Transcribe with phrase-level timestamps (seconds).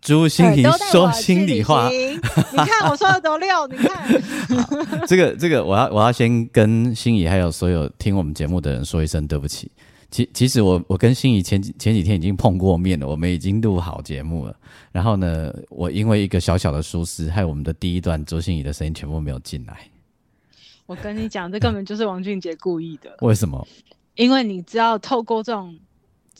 [0.00, 4.08] 朱心怡说心里话，你看我说的多溜，你看。
[5.06, 9.70] 这 个这个，我要我要先跟心怡还有所有听我们节目的人说一声对不起。
[10.10, 14.56] 其其实我我跟心怡前几前几天已经碰过面了，我们已经录好节目了。
[14.90, 19.86] 然后呢，我因为一个小小的疏失，害我们的第一段朱心怡的声音全部没有进来。
[20.86, 23.14] 我跟你讲，这根本就是王俊杰故意的。
[23.20, 23.68] 为什么？
[24.16, 25.78] 因为你知道，透过这种。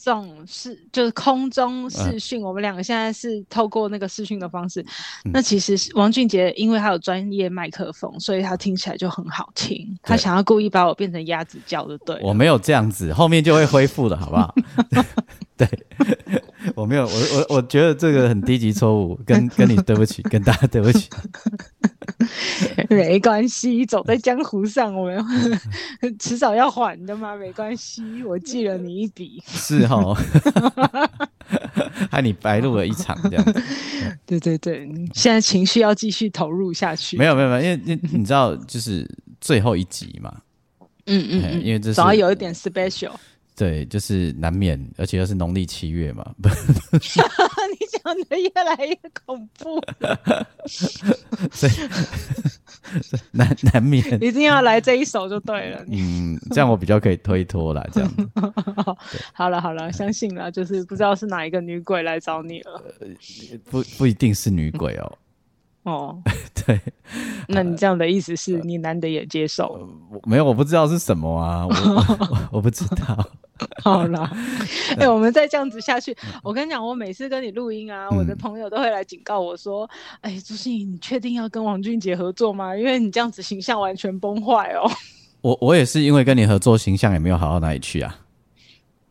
[0.03, 4.81] 这种视就是空中视讯，我们两个现在是透过那个视讯的方式。
[5.25, 9.87] 嗯、那其实王俊杰因为他有专业麦克风，所以他听起来就很好听。
[10.03, 12.19] 他想要故意把我变成鸭子叫的，对。
[12.23, 14.55] 我没有这样子，后面就会恢复的，好不好？
[15.57, 15.69] 对，
[16.75, 21.09] 我没有，我我我觉得这个很低级错误，跟跟你对不起，跟大家对不起。
[22.89, 25.25] 没关系，走在江湖上，我们
[26.19, 29.43] 迟早要还的嘛，没关系，我记了你一笔。
[29.49, 30.17] 是哦，
[32.11, 33.63] 害你白录了一场这样子。
[34.27, 37.17] 对对对，现在情绪要继续投入下去。
[37.17, 39.09] 没有没有没有，因为你你知道，就是
[39.41, 40.33] 最后一集嘛。
[41.07, 43.13] 嗯嗯，嗯，因为这是总要有一点 special。
[43.61, 46.25] 对，就是难免，而且又是农历七月嘛。
[46.41, 46.49] 你
[47.93, 50.19] 讲的越来越恐怖 了。
[51.53, 51.73] 所以
[53.33, 55.85] 难难免，一定要来这一首就对了。
[55.93, 57.87] 嗯，这样我比较可以推脱了。
[57.93, 58.11] 这样。
[59.35, 62.83] 好了好了，相信了，就是不知道是哪一个女鬼来找你了。
[63.01, 63.09] 呃、
[63.71, 65.19] 不不一定是女鬼哦。
[65.83, 66.23] 哦，
[66.65, 66.81] 对，
[67.47, 69.67] 那你这样的意思是你难得也接受？
[70.11, 73.29] 呃、没有，我不知道是什么啊，我我，我不知道。
[73.83, 74.31] 好啦，
[74.97, 79.89] 哎、欸，我们再这样子下去，我跟你讲，我每次跟你录音啊，我的朋友都会来警告我说
[80.23, 82.77] ：“哎、嗯，朱芯仪，你确定要跟王俊杰合作吗？
[82.77, 84.91] 因为你这样子形象完全崩坏哦。
[85.43, 88.19] ”我我也是因为跟你合作，形象也没有好到哪里去啊。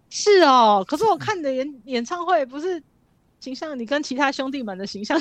[0.09, 2.81] 是哦，可是我看你的演演唱会不是。
[3.41, 5.17] 形象，你跟其他兄弟们的形象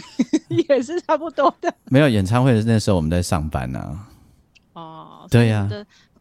[0.69, 1.73] 也是差不多的。
[1.85, 4.09] 没有演唱会的那时候，我们在上班呢、啊。
[4.73, 5.69] 哦，对呀、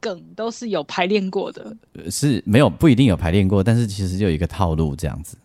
[0.08, 1.76] 梗都是有排练过的。
[2.10, 5.38] 是没有不一定有排练过，但是其实就有一个套路这样子。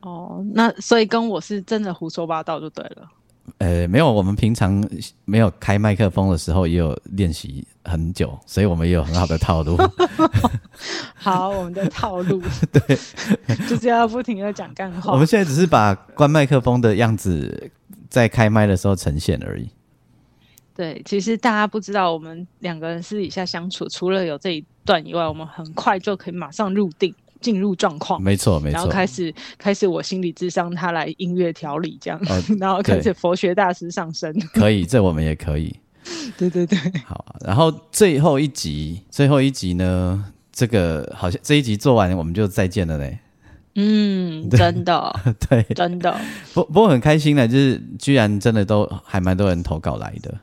[0.00, 3.08] 哦，那所以跟我是真的胡说八道就对了。
[3.58, 4.84] 呃，没有，我们平常
[5.24, 9.76] 没有开麦克风的时候也有练习很久，所以我们也有很好的套路。
[11.14, 12.98] 好，我们的套路 对，
[13.68, 15.12] 就是要不停的讲干话。
[15.12, 17.70] 我们现在只是把关麦克风的样子
[18.08, 19.68] 在开麦的时候呈现而已。
[20.76, 27.14] 对，其实大家不知道，我们两个人私底下相处，除了有这一段以外，我们很快就可以马上入定。
[27.38, 35.72] 进入状况，没错没错，然后开始开始我心理智商，他来音乐调理这样，哦、 然后开始佛学大师上身，可以，这我们也可以，
[36.38, 43.18] 对对对，好，然后最后一集，最后一集呢，这个好像这一集做完我们就再见了嘞，
[43.74, 46.18] 嗯， 真的， 对，真的，
[46.54, 50.34] 不不过很开心的，就是居然真的都还蛮多人投稿来的。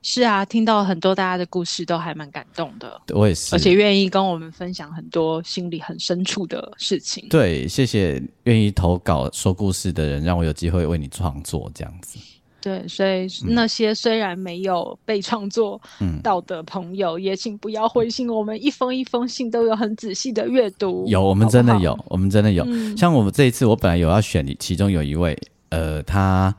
[0.00, 3.00] 是啊，听到很多大家的故事都还蛮感动的。
[3.14, 7.26] 我也是，而且愿意跟我们分享很多心里很深处的事情。
[7.28, 12.18] 对，谢谢愿意投稿说故事的人，让我有机会为你创作这样子。
[12.60, 15.80] 对，所以那些虽然没有被创作
[16.22, 21.04] 到的朋友，嗯、也请不要灰心，我们一封一封信都有很仔细的阅读。
[21.08, 22.64] 有，我们真的有，好好我们真的有。
[22.66, 25.36] 嗯、像我们这一次，我本来有要选其中有一位，
[25.70, 26.54] 呃，他。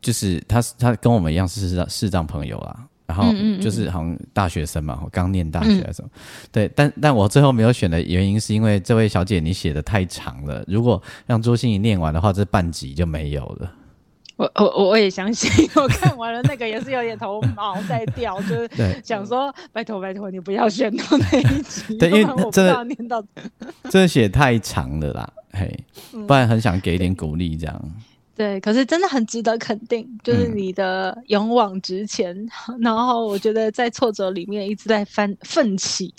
[0.00, 6.20] 就是他，他跟我们一样是视障视障朋友啊，然后就是好像大学生嘛，刚念大学的时候，嗯、
[6.52, 13.72] 对，但但我最后没有选的原因是因为这位小姐你写的太长了，如果让朱心怡念完的话，这半集就没有了。
[14.36, 18.70] 我我我也相信，我看完了那个也是有点头毛在掉，就是
[19.02, 23.24] 想说拜托拜托你不要选到那一集，对，因为真的念到
[23.88, 25.74] 真的写太长了啦，嘿，
[26.26, 27.92] 不然很想给一点鼓励这样。
[28.36, 32.36] 对，可是真的很值得肯定，就是你的勇往直前，
[32.68, 36.12] 嗯、 然后我觉得在挫折里面一直在翻奋起。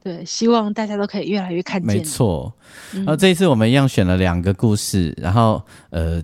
[0.00, 1.96] 对，希望大家都可以越来越看见。
[1.96, 2.52] 没错，
[2.92, 5.60] 然后这一次我们一样选了两个故事，然后
[5.90, 6.22] 呃，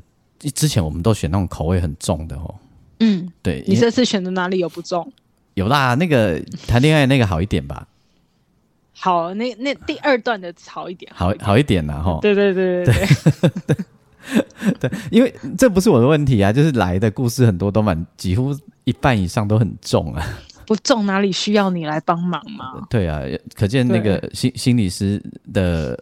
[0.54, 2.54] 之前我们都选那种口味很重的哦。
[3.00, 5.10] 嗯，对，你这次选的哪里有不重？
[5.54, 7.88] 有啦，那个谈恋爱那个好一点吧。
[8.92, 11.94] 好，那那第二段的好一点，好好一点啦。
[12.00, 12.18] 哈。
[12.22, 12.94] 对对对对
[13.66, 13.76] 对。
[14.80, 20.24] 对，因为这不是我的问题啊，就是来的故事很多都蛮，几乎一半以上都很重啊。
[20.66, 22.86] 不重哪里需要你来帮忙吗？
[22.88, 23.22] 对啊，
[23.54, 25.20] 可见那个心心理师
[25.52, 25.98] 的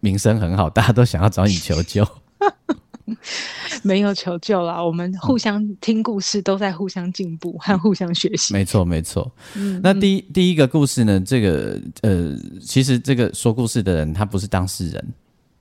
[0.00, 2.06] 名声很好，大家都想要找你求救。
[3.82, 8.52] 没有求救啦，我们互相听故事，都在互相进步和互相学习。
[8.52, 9.32] 没错，没错。
[9.56, 11.18] 嗯，那第一第一个故事呢？
[11.18, 15.04] 这个呃，其实这个说故事的人他不是当事人，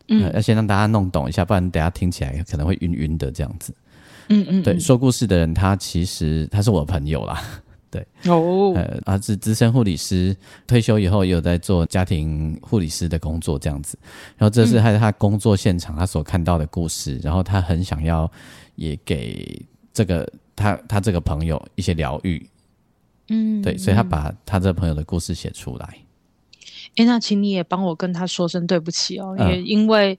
[0.10, 3.74] 嗯，呃、要先让大家弄懂一下，不然等下听起来可能会晕晕的这样子。
[4.30, 7.42] 嗯嗯，对，说故事的人他其实他是我的朋友啦。
[7.90, 10.36] 对哦，呃，他是资深护理师，
[10.68, 13.98] 退休以后也有在做家庭护理师的工作，这样子。
[14.36, 18.30] 然后这是他他工作现场他所看到的故事，嗯、然后他很想要
[18.76, 22.46] 也给这个他他这个朋友一些疗愈，
[23.30, 25.98] 嗯，对，所以他把他这个朋友的故事写出来。
[26.98, 30.18] 哎、欸，那请你也帮我跟他说声对不起哦，也因为、嗯、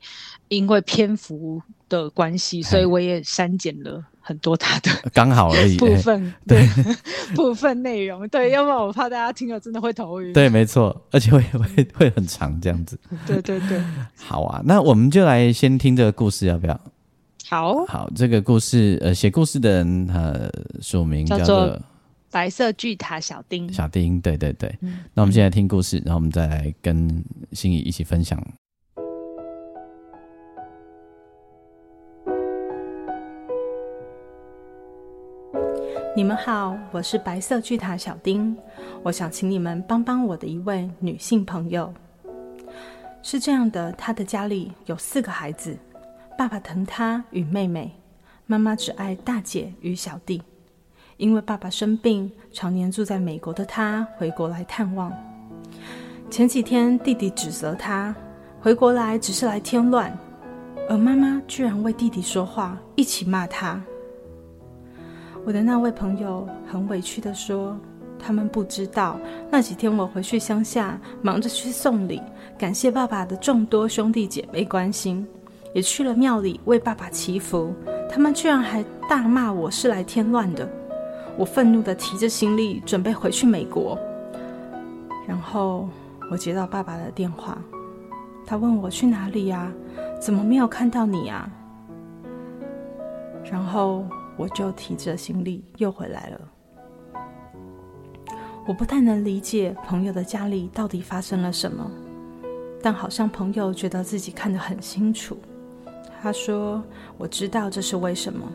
[0.49, 4.03] 因为篇幅的关系，所以我也删减了。
[4.21, 6.63] 很多他的刚好而已部分，对
[7.35, 10.35] 部分内容，对，要不然我怕大家听了真的会头晕。
[10.35, 12.99] 对，没错，而且会会会很长这样子。
[13.27, 13.83] 对对对，
[14.19, 16.79] 好啊，那我们就来先听这个故事，要不要？
[17.49, 20.51] 好，好，这个故事，呃，写故事的人，呃，
[20.83, 21.81] 署名叫做
[22.31, 23.73] 白色巨塔小丁。
[23.73, 24.75] 小丁，对对对。
[24.81, 28.43] 嗯、那我们现在听故事，然后我们再来跟心怡一起分享。
[36.17, 38.57] 你们好，我是白色巨塔小丁。
[39.05, 41.95] 我想请你们帮帮我的一位女性朋友。
[43.23, 45.79] 是这样的，她的家里有四个孩子，
[46.37, 47.93] 爸爸疼她与妹妹，
[48.47, 50.43] 妈妈只爱大姐与小弟。
[51.19, 55.13] 因为爸爸生病，常年住在美国的他回国来探望。
[56.31, 58.15] 前几天，弟弟指责他
[58.61, 60.17] 回国来只是来添乱，
[60.89, 63.83] 而妈妈居然为弟弟说话，一起骂他。
[65.45, 67.77] 我的那位朋友很委屈地说
[68.17, 69.19] ：“他们不知道
[69.51, 72.23] 那几天我回去乡下，忙着去送礼，
[72.57, 75.27] 感谢爸爸的众多兄弟姐妹关心，
[75.75, 77.75] 也去了庙里为爸爸祈福。
[78.09, 80.69] 他们居然还大骂我是来添乱的。
[81.39, 83.99] 我愤怒地提着行李准备回去美国。
[85.27, 85.89] 然后
[86.31, 87.57] 我接到爸爸的电话，
[88.45, 89.73] 他问我去哪里呀？
[90.21, 91.49] 怎么没有看到你呀？
[93.51, 94.05] 然后。”
[94.39, 96.41] 我就提着行李又回来了。
[98.69, 101.91] 我不太能理解朋友的家里到底发生了什么，
[102.81, 105.37] 但好像朋友觉得自己看得很清楚。
[106.23, 106.81] 他说
[107.19, 108.47] ：“我知道这是为什么，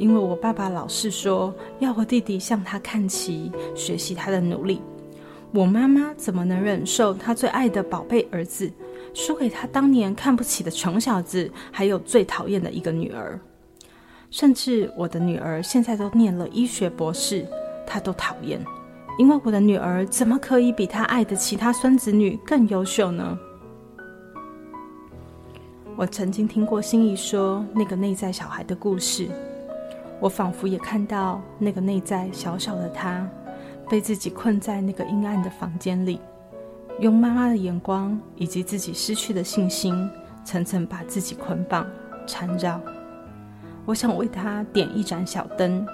[0.00, 4.80] 因为我爸爸老是说要我弟弟向他看齐，学习他的努力。
[5.52, 8.70] 我妈妈怎么能忍受他最爱的宝贝儿子
[9.12, 13.38] 输给他当年看不起的穷小子，还有最讨厌的一个女儿？”
[14.30, 17.46] 甚至我的女儿现在都念了医学博士，
[17.86, 18.58] 她都讨厌，
[19.18, 23.38] 因为我的女儿怎么可以比她爱的其他孙子女更优秀呢？
[25.96, 29.28] 我曾经听过心怡说那个内在小孩的故事，
[30.20, 33.26] 我仿佛也看到那个内在小小的她，
[33.88, 36.20] 被自己困在那个阴暗的房间里，
[36.98, 40.08] 用妈妈的眼光以及自己失去的信心，
[40.44, 41.86] 层层把自己捆绑
[42.26, 42.78] 缠绕。
[43.86, 45.86] 我想为他点一盏小灯，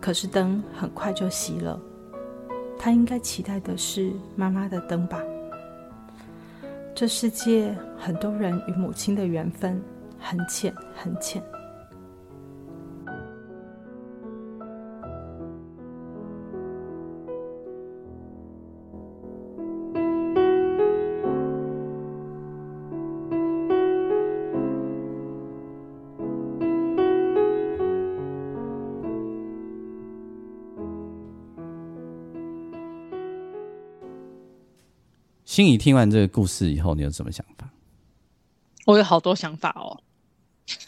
[0.00, 1.78] 可是灯很快就熄了。
[2.78, 5.18] 他应该期待的是妈妈的灯吧？
[6.94, 9.80] 这世界很多人与母亲的缘分
[10.18, 11.42] 很浅很浅。
[35.54, 37.70] 心怡听完这个故事以后，你有什么想法？
[38.86, 39.96] 我有好多想法哦。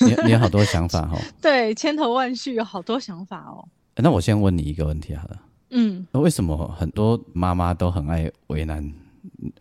[0.01, 1.17] 你你有好多想法哦。
[1.41, 3.65] 对，千头万绪，有好多想法哦。
[3.95, 5.41] 那我先问你一个问题好了。
[5.71, 6.05] 嗯。
[6.11, 8.93] 那为什么很多妈妈都很爱为难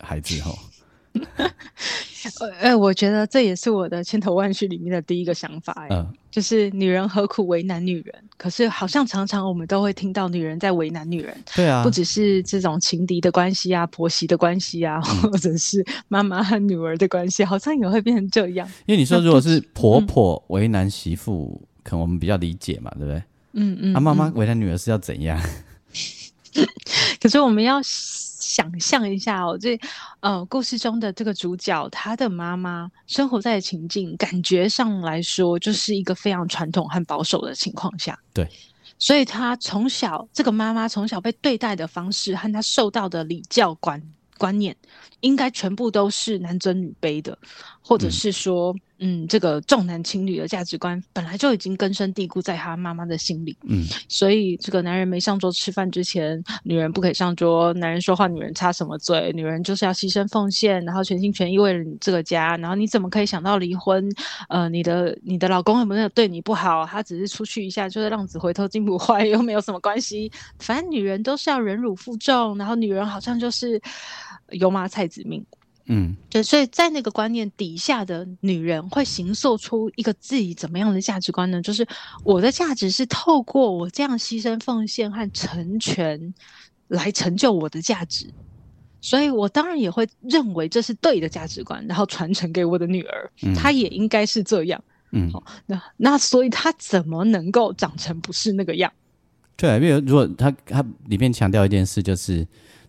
[0.00, 0.40] 孩子？
[0.40, 0.52] 哦？
[2.60, 8.14] 呃，我觉得这也是我的千头万绪里面的第一个想法，哎，嗯，就是女人何苦为难女人？
[8.36, 18.68] 可是好像常常我们都会听到女人在为难女人，对啊，不只是这种情敌的关系啊，婆媳的关系啊，嗯， 或者是妈妈和女儿的关系，好像也会变成这样。
[18.86, 23.22] 因为你说如果是婆婆为难媳妇，嗯，可能我们比较理解嘛，对不对？
[23.54, 25.40] 嗯嗯，啊，妈妈为难女儿是要怎样？
[27.20, 27.80] 可是我们要
[28.56, 29.78] 想象一下哦，这
[30.20, 38.18] 呃故事中的这个主角，他的妈妈生活在的情境，感觉上来说就是一个非常传统和保守的情况下。
[38.32, 38.48] 对，
[38.98, 44.02] 所以他从小这个妈妈从小被对待的方式和他受到的礼教观
[44.38, 44.74] 观念，
[45.20, 47.38] 应该全部都是男尊女卑的，
[47.82, 48.74] 或者是说。
[48.98, 53.56] 嗯嗯，这个重男轻女的价值观本来就已经根深蒂固在他妈妈的心里。
[53.62, 57.72] 嗯，所以这个男人没上桌吃饭之前，女人不可以上桌。
[57.74, 59.30] 男人说话，女人插什么嘴？
[59.34, 62.56] 女人就是要牺牲奉献，然后全心全意为了你这个家。
[62.56, 64.08] 然后你怎么可以想到离婚？
[64.48, 66.86] 呃，你的你的老公有没有对你不好？
[66.86, 70.30] 他只是出去一下，就是浪子回头金不换，又没有什么关系。
[70.58, 73.80] 反正女人都是要忍辱负重，然后女人好像就是
[74.52, 75.44] 油麻菜籽命。
[75.88, 81.62] 嗯，对，所以在那个观念底下的女人会形塑出一个自己怎么样的价值观呢？
[81.62, 81.86] 就是
[82.24, 86.34] 我的价值是透过我这样牺牲奉献和成全
[86.88, 88.28] 来成就我的价值，
[89.00, 94.82] 所以我当然也会认为这是对的价值观，然后传承给我的女儿，嗯、她也应该是这样。
[95.12, 98.92] 嗯，好，那那所以她怎么能够长成不是那个样？
[99.56, 102.44] 对，因为如果她她里面强调一件事就是。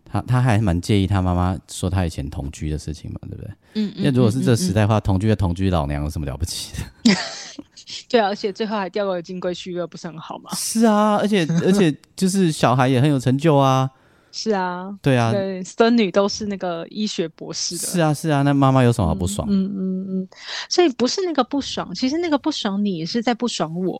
[0.09, 3.51] 他他还蛮介意他妈妈说他以前同居的事情嘛，对不对？
[3.75, 6.73] 嗯，因为如果是这个时代的话，嗯嗯嗯、同居的同居老娘有什么了不起
[7.03, 7.13] 的？
[8.09, 10.49] 对啊，而且最后还掉个金龟婿，不是很好吗？
[10.55, 13.89] 是啊，而且而且就是小孩也很有成就啊。
[14.29, 17.87] 是啊，对啊，对，孙女都是那个医学博士的。
[17.87, 19.47] 是啊，是啊，那妈妈有什么好不爽？
[19.49, 20.27] 嗯嗯嗯，
[20.69, 23.99] 所以不是那个不爽，其实那个不爽你也是在不爽我。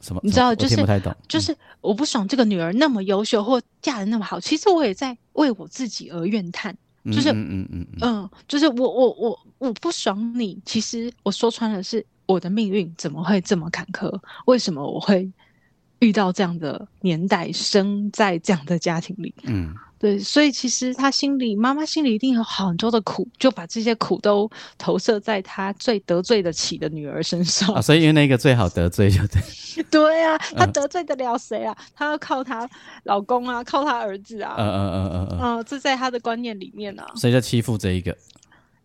[0.00, 0.20] 什么？
[0.22, 6.76] 你知道，就是不太懂，就是我不爽这个女儿那么优秀或嫁得那么好，其实我也在为我自己而怨叹。
[7.12, 10.58] 就是嗯嗯嗯嗯，就是我我我我不爽你。
[10.64, 14.10] 其实我说穿了，是我的命运怎么会这么坎坷？
[14.46, 15.30] 为什么我会
[15.98, 19.34] 遇到这样的年代，生在这样的家庭里？
[19.42, 19.74] 嗯。
[20.04, 27.74] 对，所以其实他心里，妈妈心里一定有很多的苦，就把这些苦都投射在他最得罪得起的女儿身上。
[27.74, 29.40] 啊，所以因为那个最好得罪就对。
[29.90, 31.74] 对啊，他得罪得了谁啊？
[31.94, 32.68] 他要靠他
[33.04, 34.56] 老公啊，靠他儿子啊。
[34.58, 35.38] 嗯嗯嗯嗯嗯。
[35.38, 37.06] 啊，这在他的观念里面啊。
[37.16, 38.14] 所以就欺负这一个。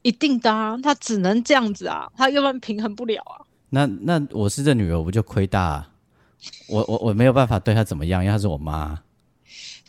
[0.03, 3.43] 一定的啊，他只能这样子啊，他要不然平衡不了啊。
[3.71, 5.89] 那那我是这女儿，我不就亏大啊？
[6.69, 8.97] 我我我没有办法对她怎么样，因为她是我妈。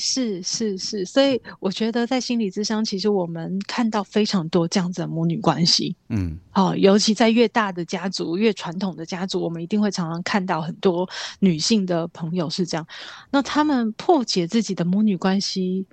[0.01, 5.95] 是是是，所以我觉得在心理咨商，其实我们看到非常多这样子的母女关系。
[6.09, 11.07] 嗯，好、哦，尤其在越大的家族、越传统的家族，我们一定会常常看到很多
[11.39, 12.87] 女性的朋友是这样。
[13.31, 15.87] 那他们破解自己的母女关系，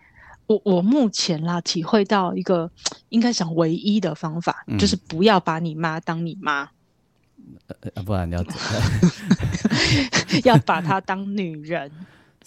[0.46, 2.72] 我我目前啦体会到一个
[3.10, 6.70] 应该讲唯一的方法，嗯、就是不要把你妈当你妈，
[7.94, 8.54] 呃、不然你要怎
[10.46, 11.92] 要把她当女人。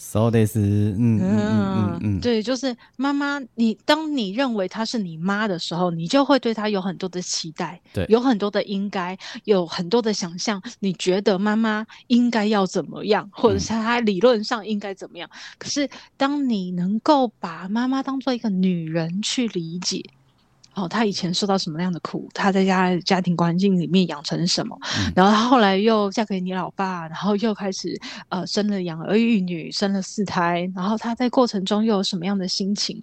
[0.03, 10.61] So this，嗯嗯嗯嗯，嗯对，就是妈妈，你当你认为她是你妈的时候，你就会对她有很多的期待，对，有很多的应该，有很多的想象。
[10.79, 15.29] 你觉得妈妈应该要怎么样，或者是她理论上应该怎么样？
[15.31, 20.03] 嗯、可是当你能够把妈妈当做一个女人去理解。
[20.81, 22.29] 哦，他以前受到什么样的苦？
[22.33, 24.79] 他在家家庭环境里面养成什么？
[24.99, 30.71] 嗯、然后他后来又嫁给你老爸，然后又开始呃生了养儿育女，生了四胎。
[30.75, 33.03] 然后他在过程中又有什么样的心情？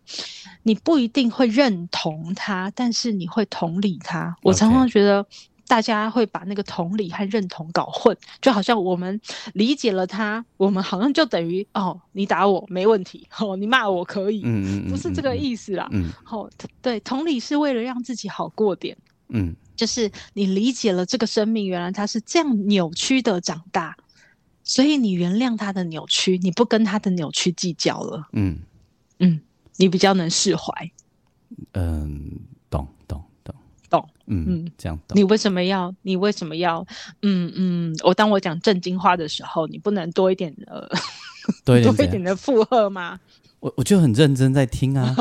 [0.63, 4.35] 你不一定会认同他，但是你会同理他。
[4.41, 5.25] 我常常觉得。
[5.67, 9.19] 大家会把那个同理和认同搞混，就好像我们
[9.53, 18.97] 理解了他，我们好像就等于哦，你打我没问题， 哦，你骂我可以，嗯嗯，不是这个意思啦，嗯，好、哦，对，同理是为了让自己好过点，
[19.29, 23.95] 嗯，就是你理解了这个生命，原来他是这样扭曲的长大，
[24.63, 28.59] 所以你原谅他的扭曲，你不跟他的扭曲计较了，嗯。
[29.19, 29.41] 嗯，
[29.77, 30.91] 你比较能释怀，
[31.71, 32.36] 嗯。
[34.27, 35.17] 懂，嗯嗯，这样懂。
[35.17, 35.93] 你为什么要？
[36.01, 36.85] 你为什么要？
[37.21, 40.87] 嗯嗯，我当我讲正经话的时候，你不能多一点呃，
[41.65, 43.19] 多一点， 多一点的附和吗？
[43.59, 45.15] 我我就很认真在听啊，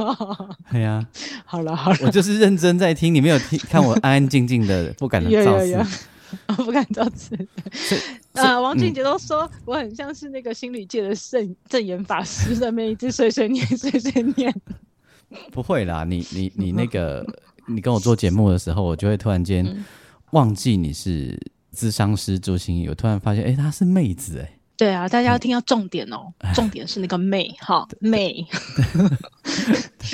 [0.71, 1.09] 对 呀、啊。
[1.47, 5.87] 好了好了，我就是认真在听，你没有听看我安安静静的， 不敢造次，
[6.57, 7.35] 不敢造次。
[8.33, 14.55] 啊，王俊杰都说、嗯、我很像是那个心理界的圣证言法师，在那边一直碎碎念碎碎念。
[15.51, 17.25] 不会啦，你你你那个。
[17.67, 19.85] 你跟我做节目的时候，我就会突然间
[20.31, 21.39] 忘记你是
[21.75, 28.47] 咨商师朱心怡，我突然发现，哎、欸，她是妹子、欸，哎，对啊，大家要听到重点哦，嗯、重点是那个妹，哈，妹，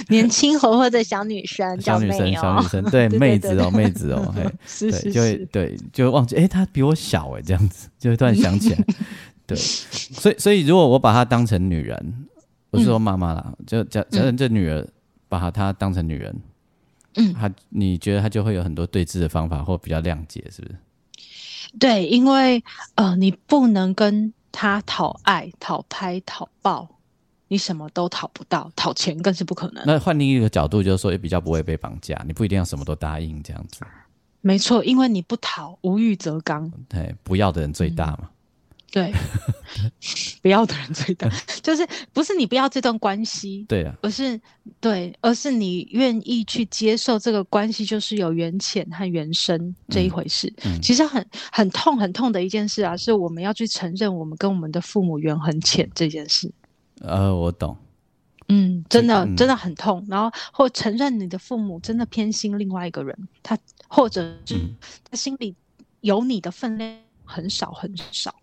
[0.08, 8.84] 年轻活泼的小女生，小女生，小女生， 对，妹子哦，妹子哦，嘿， 是是是，就会对，就会忘记，哎、欸，她比我小、欸，哎，这样子， 就会突然想起来，
[9.46, 12.14] 对，所以，所以如果我把她当成女人，
[12.70, 14.86] 不是说妈妈啦，嗯、就假假设这女儿
[15.28, 16.34] 把她当成女人，
[17.14, 20.78] 嗯，他你觉得他就会有很多对峙的方法，或比较谅解，是不是？
[21.78, 22.62] 对，因为
[22.94, 26.88] 呃，你不能跟他讨爱、讨拍、讨抱，
[27.48, 29.82] 你什么都讨不到，讨钱更是不可能。
[29.86, 33.80] 那换另一个角度，就是说也比较不会被绑架，你不一定要什么都答应这样子。
[34.40, 36.70] 没错，因为你不讨，无欲则刚。
[36.88, 38.18] 对，不要的人最大嘛。
[38.22, 38.28] 嗯
[38.92, 39.10] 对，
[40.42, 41.26] 不要的人最大，
[41.62, 44.38] 就是不是你不要这段关系，对啊，而是
[44.80, 50.52] 对，而是你愿意去接受这个关系，就是有缘浅和缘深这一回事。
[50.64, 50.76] 嗯。
[50.76, 56.52] 嗯、其实很很痛很痛的一件事啊，是我们要去承认我们跟我们的父母缘很浅这件事。
[57.00, 57.74] 呃，我懂，
[58.48, 63.58] 嗯，真的真的很痛，然后或承认你的父母真的偏心另外一个人，他
[63.88, 64.54] 或者是
[65.10, 65.54] 他心里
[66.02, 66.94] 有你的分量
[67.24, 68.34] 很少很少。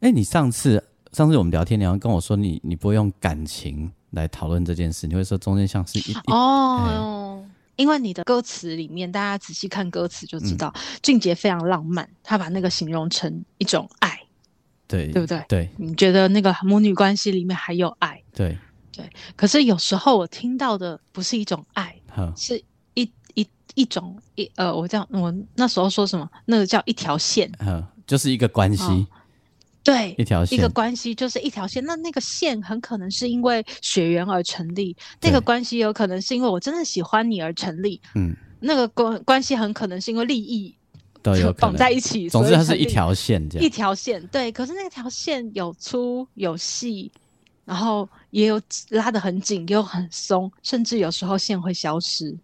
[0.00, 14.18] 哎、欸，你上次上次我们聊天，你好像跟我说你你不会用感情来讨论这件事，你会说中间像是一哦，欸、因为你的歌词里面，大家仔细看歌词就知道，嗯、俊杰非常浪漫，他把那个形容成一种爱，
[14.88, 15.44] 对对不对？
[15.46, 18.22] 对，你觉得那个母女关系里面还有爱？
[18.32, 18.56] 对
[18.90, 19.04] 对，
[19.36, 22.64] 可是有时候我听到的不是一种爱，呵是
[22.94, 23.02] 一
[23.34, 26.26] 一一种一呃，我这样我那时候说什么？
[26.46, 27.52] 那个叫一条线，
[28.06, 29.06] 就是一个关系。
[29.80, 31.82] 哦对，一条线，一个关系就是一条线。
[31.84, 38.00] 那那个线很可能是因为血缘而成立，那个关系有可能是因为我真的喜欢你而成立。
[38.14, 40.74] 嗯，那个关关系很可能是因为利益
[41.22, 42.28] 都有绑在一起。
[42.28, 44.24] 总之，它是一条线这样，一条线。
[44.26, 47.10] 对，可是那条线有粗有细，
[47.64, 48.60] 然后也有
[48.90, 52.36] 拉得很紧，也有很松，甚至有时候线会消失。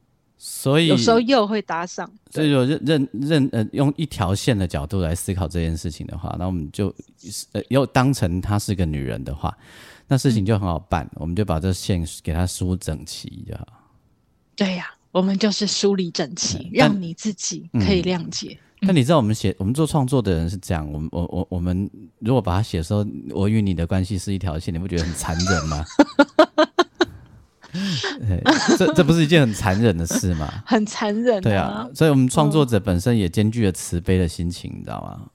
[0.49, 6.95] 所以有时候又会搭上，所以说认认认呃，用一条线的角度来思考这件事情的话，那我们就
[7.51, 9.53] 呃又当成她是个女人的话，
[10.07, 13.67] 那事情就很好办，嗯、我们就把这线给她梳整齐就好。
[14.55, 18.57] 对呀、啊，我们就是梳理整齐，嗯、让你自己可以谅解。
[18.83, 25.85] 那、嗯、你知道我们写我们做创作的人是这样，我们我我我们如果把它写说我与你的关系是一条线，你不觉得很残忍吗？
[28.79, 30.53] 这这不是一件很残忍的事吗？
[30.67, 35.29] 很残忍，对啊，所以我们创作者本身也兼具了慈悲的心情，你知道吗？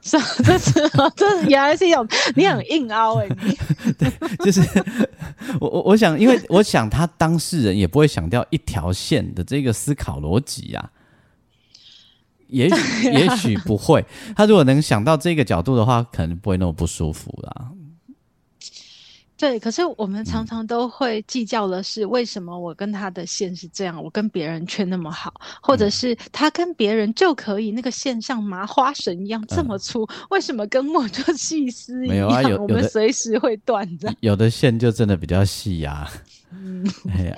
[0.00, 0.72] 是啊，这是
[1.16, 3.28] 这原来是一种你很硬凹哎，
[3.98, 4.62] 对，就是
[5.60, 10.90] 我我我想，因为我想他当事人也不会想掉一条线的这个思考逻辑啊，
[12.46, 14.02] 也许也许不会，
[14.36, 17.68] 他如果能想到这个角度的话，可能不会那么不舒服啦。
[19.38, 32.16] 对，可是我们常常都会计较的是，为什么我跟他的线是这样，我跟别人却那么好，或者是他跟别人就可以那个线像麻花绳一样这么粗，嗯、为什么跟我就细丝一样？
[32.16, 34.12] 没有啊，有，有我们随时会断的。
[34.18, 36.10] 有的线就真的比较细呀、啊，
[36.50, 36.84] 嗯，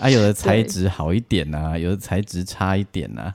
[0.00, 3.34] 啊，有的 材质好一点啊，有的材质差一点啊。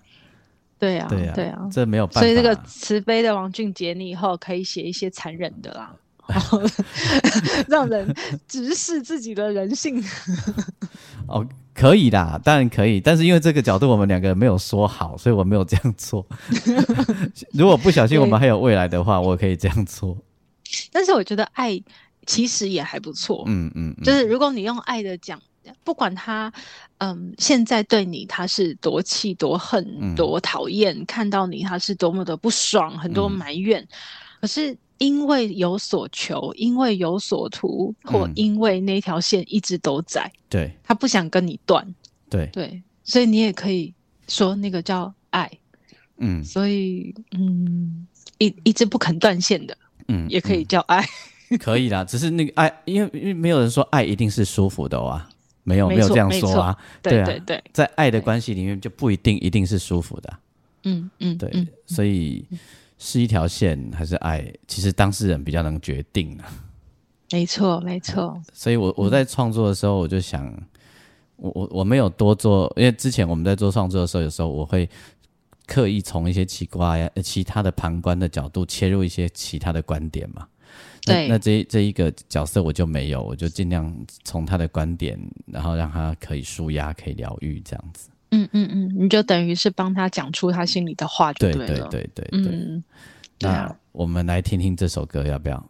[0.80, 2.22] 对啊，对啊，对啊，这没有办法。
[2.22, 5.96] 所以这个慈悲的王俊杰，你以后可以写一些残忍的啦。
[6.34, 6.62] 好
[7.68, 8.14] 让人
[8.48, 10.04] 直视自己的人性。
[11.28, 16.26] 哦，可以啦，当然可以，但是因为这个角度我们两个没有说好，所以我没有这样做。
[17.52, 20.16] 如果不小心我们还有未来的话，我可以这样做。
[20.92, 21.82] 但是我觉得爱
[22.26, 23.44] 其实也还不错。
[23.48, 25.42] 嗯，嗯嗯，就是如果你用爱的讲，
[25.84, 26.52] 不管他
[27.00, 33.88] 嗯现在对你他是多气多恨多讨厌，嗯、看到你他是多么的不爽，很多埋怨，嗯、
[34.42, 34.78] 可是。
[34.98, 41.86] 因为有所求，因为有所图，或因为那条线一直都在，嗯、对，他不想跟你断，
[42.30, 42.48] 对。
[42.54, 43.94] 对，所以你也可以
[44.28, 45.52] 说那个叫爱，
[46.18, 49.78] 嗯，所以嗯，一一直不肯断线的，
[50.08, 51.06] 嗯，也可以叫爱，
[51.50, 52.04] 嗯、可以啦。
[52.08, 55.30] 只是那个爱，因为因为没有人说爱一定是舒服的啊，
[55.64, 60.38] 没有没，没有这样说啊，对对对，在爱的关系里面就不一定一定是舒服的，
[60.84, 62.46] 嗯嗯，对，嗯、所以。
[63.06, 64.52] 是一条线还是爱？
[64.68, 66.50] 其实当事人比较能决定啊。
[67.32, 68.42] 没错，没错。
[68.52, 70.52] 所以我我在创作的时候，我就想，
[71.36, 74.90] 我我我没有多做，因为之前我们在做创作的时候，有时候我会
[75.68, 80.48] 刻意从一些奇怪呀、其他的旁观的角度切入一些其他的观点嘛。
[81.04, 81.28] 对。
[81.28, 88.10] 那这这一个角色我就没有，我就尽量从他的观点，然后让他可以舒压，可以疗愈这样子。
[88.44, 91.68] 嗯嗯嗯，你就等于是帮他讲出他心里的话就对了。
[91.68, 92.52] 对对对对对。
[92.52, 92.84] 嗯，
[93.40, 95.70] 那我们来听听这首歌，要不要？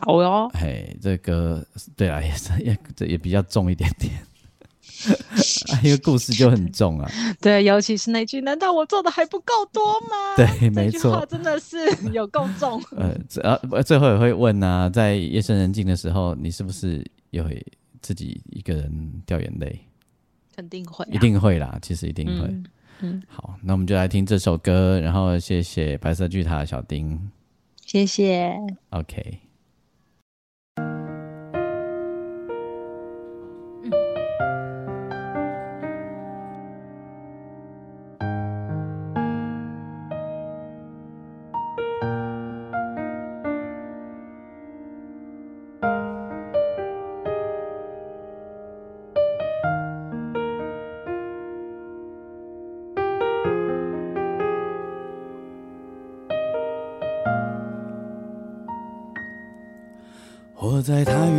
[0.00, 0.50] 好哟。
[0.54, 1.64] 嘿，这歌
[1.96, 4.12] 对啊，也是也这也比较重一点点，
[5.84, 7.10] 因为故事就很重啊。
[7.40, 11.78] 对，尤其是那句“难道我做的还不够多吗？” 对，没错，真的是
[12.12, 12.82] 有够重。
[12.96, 17.64] 呃，最后也会问啊，在夜深人静的时候，你是不是也会？
[18.04, 19.80] 自己一个人掉眼泪？
[20.54, 22.46] 肯定会、啊，一定会啦，其实一定会。
[22.46, 22.64] 嗯，
[23.00, 27.30] 嗯好，那我们就来听这首歌，然后谢谢白色巨塔的小丁，
[27.84, 28.56] 谢谢。
[28.90, 29.43] OK。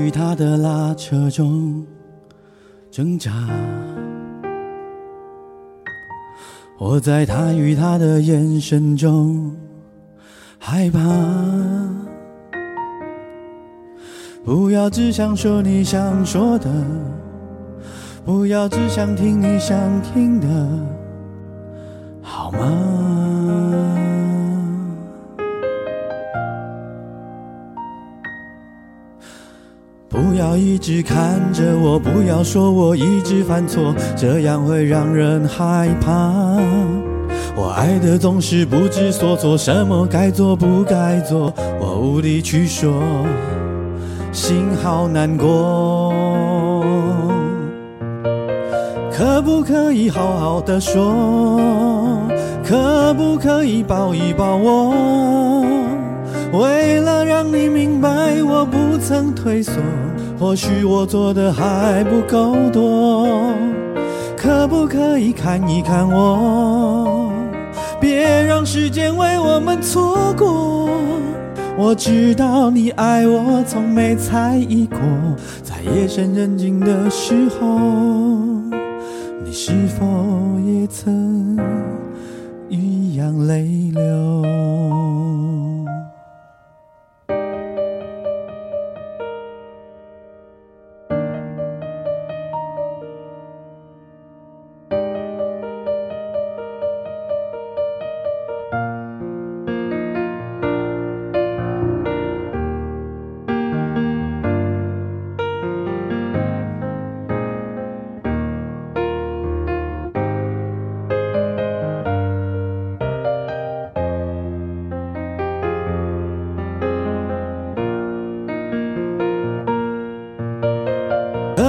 [0.06, 1.84] 与他的拉扯中
[2.92, 3.32] 挣扎，
[6.78, 9.52] 我在他与她的眼神中
[10.60, 11.00] 害怕。
[14.44, 16.70] 不要只想说你想说的，
[18.24, 20.48] 不要只想听你想听的，
[22.22, 23.05] 好吗？
[30.36, 36.12] 不要一直看着我，不要说我一直犯错，这样会让人害怕。
[37.56, 43.02] 我爱的总是不知所措，什么该做不该做，我无力去说，
[44.34, 46.14] 心好难过。
[49.14, 51.58] 可不可以好好的说？
[52.62, 54.94] 可不可以抱一抱我？
[56.52, 59.72] 为了让你明白，我不曾退缩。
[60.46, 63.28] 或许我做的还不够多，
[64.38, 67.32] 可不可以看一看我？
[68.00, 70.88] 别让时间为我们错过。
[71.76, 75.00] 我知道你爱我，从没猜疑过。
[75.64, 77.80] 在夜深人静的时候，
[79.44, 80.06] 你是否
[80.64, 81.58] 也曾
[82.70, 84.55] 一样泪流？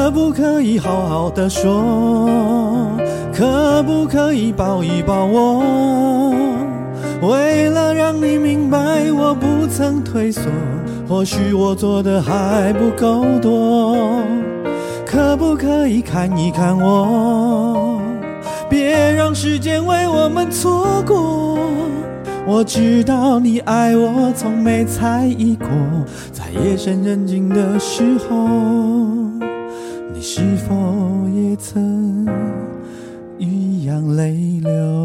[0.07, 2.31] 可不可以好好的说？
[3.35, 5.65] 可不可以抱一抱我？
[7.23, 8.79] 为了让你明白，
[9.11, 10.43] 我不曾退缩。
[11.09, 14.23] 或许我做的还不够多，
[15.05, 18.01] 可不可以看一看我？
[18.71, 21.59] 别让时间为我们错过。
[22.47, 25.67] 我知道你爱我，从没猜疑过。
[26.31, 29.26] 在夜深人静的时候。
[31.57, 32.27] 你是否也曾
[33.39, 34.96] 一样泪流？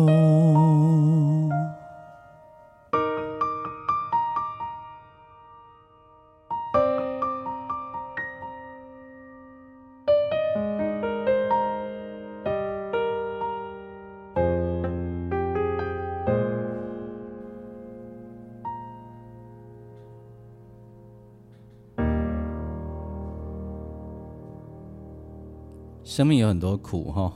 [26.21, 27.33] 生命有很多苦哈，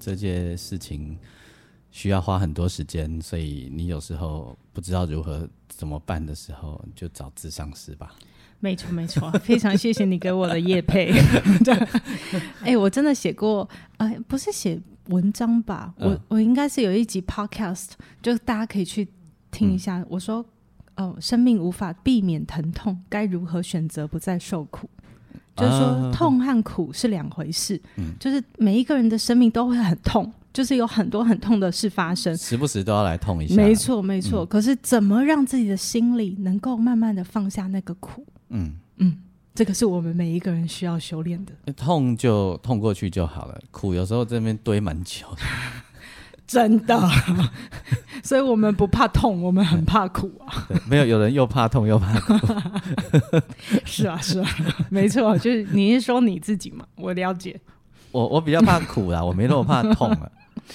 [0.00, 1.18] 这件事情
[1.90, 8.14] 需要花很多时间，所以你有时候不知道如何怎么办的时候，就找智商师吧。
[8.58, 11.12] 没错，没错，非常谢谢你给我的叶配。
[12.64, 13.68] 哎、欸，我真的写过，
[13.98, 15.92] 哎、呃，不是写文章吧？
[15.98, 17.88] 嗯、我我应该是有一集 podcast，
[18.22, 19.06] 就大家可以去
[19.50, 19.98] 听一下。
[19.98, 20.36] 嗯、我说，
[20.96, 24.88] 哦、呃，生命无法避免疼痛，该如何选择不再受苦？
[25.56, 27.80] 就是说，痛和苦是两回事。
[27.96, 33.54] 嗯，就是每一个人的生命都会很痛，就是有很多很痛的事发生，时不时都要来痛一下。
[33.54, 34.44] 没错，没错。
[34.44, 38.26] 可是，怎么让自己的心里能够慢慢的放下那个苦？
[38.50, 39.16] 嗯嗯，
[39.54, 41.72] 这个是我们每一个人需要修炼的。
[41.74, 45.38] 痛就痛过去就好了，苦有时候这边堆蛮久的。
[46.46, 47.00] 真的，
[48.22, 50.68] 所以我们不怕痛，我们很怕苦啊。
[50.88, 52.34] 没有，有人又怕痛又怕苦。
[53.84, 54.48] 是啊，是啊，
[54.90, 56.84] 没错，就是你是说你自己嘛？
[56.96, 57.58] 我了解。
[58.12, 60.30] 我我比较怕苦啦，我没那么怕痛了。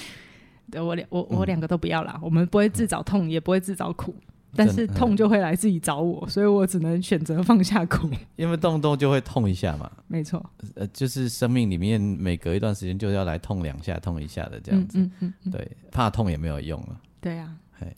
[0.71, 4.13] 对，我两我我两个都不要啦，我们不会自找痛，也不会自找苦。
[4.55, 8.09] 但是痛就会来自己找我，所以我只能选择放下苦。
[8.35, 9.89] 因为动动就会痛一下嘛。
[10.07, 10.43] 没错。
[10.75, 14.99] 呃，就是生命里面每隔一段时间就要来痛两下、痛一下的这样子。
[14.99, 16.99] 嗯嗯，嗯对，怕痛也没有用了。
[17.21, 17.55] 对啊。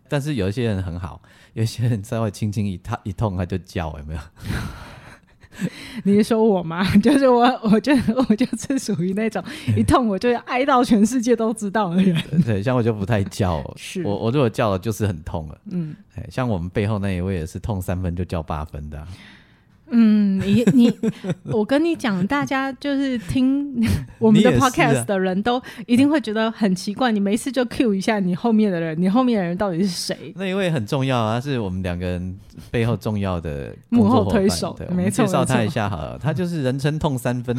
[0.08, 1.20] 但是有一些人很好，
[1.54, 4.20] 有些人稍微轻轻一踏一痛他就叫，有没有？
[6.04, 6.84] 你是说我吗？
[7.04, 7.94] 就是我， 我就
[8.30, 9.44] 我就是属于那种
[9.76, 12.16] 一痛我就要哀到全世界都知道的人。
[12.46, 15.58] 对，像我就不太叫，是我我如果叫了就是很痛了。
[15.70, 15.96] 嗯，
[16.30, 19.08] 像我们背后那一位也是痛三分就叫八分的啊。
[19.92, 20.92] 嗯，你你，
[21.44, 23.86] 我跟你讲，大家就是听
[24.20, 30.34] 我们的 podcast 的人都一定会觉得很奇怪，你没事就 cue 一下你后面的人，你后面的人到底是谁？
[30.36, 32.40] 那一位很重要啊，他是我们两个人
[32.72, 34.74] 背后重要的幕后推手。
[34.78, 37.56] 对，没错，介绍他一下好了，他就是人称痛三分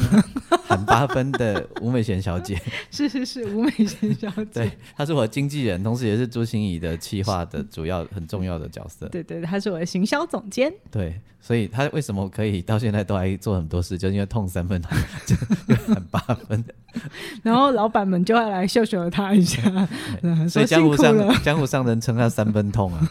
[0.64, 2.58] 喊八分的吴美贤小姐。
[2.90, 4.46] 是是是，吴美贤小姐。
[4.54, 9.06] 对，他是我的经纪人，同时也是朱心怡的企划的主要很重要的角色。
[9.08, 10.72] 对对，他是我的行销总监。
[10.90, 11.20] 对。
[11.42, 14.80] 所以他为什么可以到现在都还做很多事，就是因为痛三分，
[15.26, 15.34] 就
[15.74, 16.64] 很八分。
[17.42, 19.60] 然后老板们就会来秀秀他一下，
[20.48, 23.08] 所以江湖上江湖上人称他三分痛啊。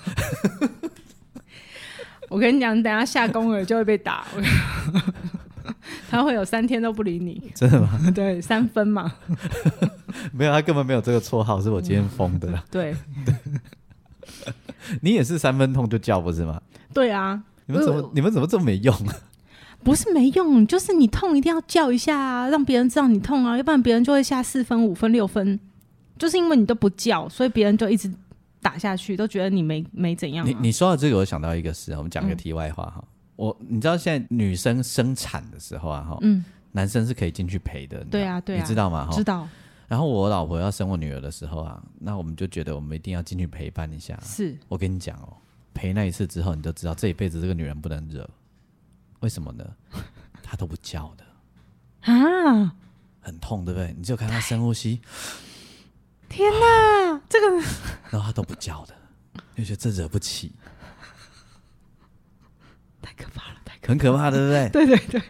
[2.29, 4.25] 我跟你讲，等下下工了就会被打，
[6.09, 7.51] 他会有三天都不理你。
[7.53, 7.99] 真的吗？
[8.15, 9.11] 对，三分嘛。
[10.31, 12.63] 没有，他根本没有这个绰号，是我今天封的啦。
[12.71, 12.95] 对，
[15.01, 16.61] 你也是三分痛就叫不是吗？
[16.93, 17.43] 对啊。
[17.71, 19.15] 你们怎么你们怎么这么没用啊？
[19.83, 25.59] 不是没用，就是你痛一定要叫一下啊，让别人知道你痛啊，要不然别人就会下四分、五分、六分。
[26.19, 28.11] 就是因为你都不叫，所以别人就一直
[28.61, 30.47] 打下去，都觉得你没没怎样啊。
[30.47, 32.97] 你你说到这个，我想到一个事，我们讲个题外话哈。
[32.99, 33.07] 嗯、
[33.37, 38.03] 我你知道现在女生生产的时候啊哈，嗯，男生是可以进去陪的。
[38.03, 39.09] 对啊对啊，你知道吗？
[39.11, 39.47] 知道。
[39.87, 44.15] 然后我老婆要生我女儿的时候啊，那我们就觉得我们一定要进去陪伴一下。
[44.23, 45.33] 是我跟你讲哦。
[45.73, 48.29] 陪那一次之后，你就知道这一辈子这个女人不能惹。
[49.21, 49.65] 为什么呢？
[50.43, 51.23] 她都不叫的
[52.11, 52.73] 啊，
[53.21, 53.93] 很痛，对不对？
[53.97, 54.99] 你就看她深呼吸。
[56.27, 57.47] 天哪，这个……
[58.09, 58.95] 然后她都不叫的，
[59.55, 60.53] 就觉得这惹不起，
[63.01, 64.69] 太可怕了，太可怕了，很可怕，对不对？
[64.73, 65.21] 对对对，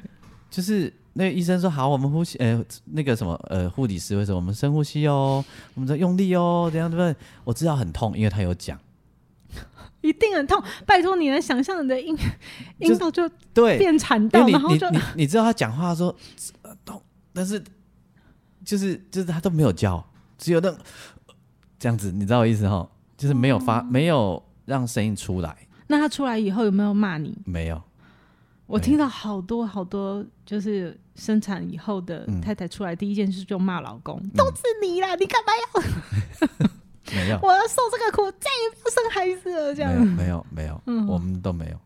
[0.49, 7.25] 就是那个医生说好，我们呼吸，呃，那个什么，呃，护理师会说我们深呼吸哦，我们在用力哦，这样对不对？
[7.43, 8.80] 我知道很痛，因为他有讲。
[10.01, 12.17] 一定很痛，拜托你能想象你的音
[12.79, 16.15] 音道就对变产道，然后就你你，你知道他讲话说
[16.83, 17.01] 痛，
[17.33, 17.63] 但是
[18.65, 20.03] 就是就是他都没有叫，
[20.37, 20.75] 只有那
[21.79, 22.89] 这样子，你知道我意思哈？
[23.17, 25.55] 就是没有发、哦、没有让声音出来。
[25.87, 27.37] 那他出来以后有没有骂你？
[27.45, 27.81] 没有。
[28.65, 36.67] 我听到好多好多，就是生产以后的太太出来，第一件事就骂老公，嗯、都是你啦，你干嘛要？
[37.15, 39.76] 没有，我要受这个苦，再也不生孩子了。
[39.76, 41.78] 这样没有没有，嗯、我们都没有。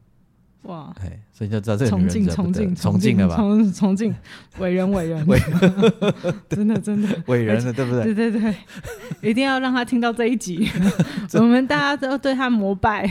[0.64, 3.36] 哇，哎，所以就知道这个女人崇敬崇敬了吧？
[3.36, 4.16] 崇崇敬
[4.58, 5.24] 伟人伟人，
[6.50, 8.14] 真的真的伟人了，对不对？
[8.16, 8.56] 对对对，
[9.30, 10.68] 一定要让他听到这一集，
[11.38, 13.08] 我们大家都对他膜拜。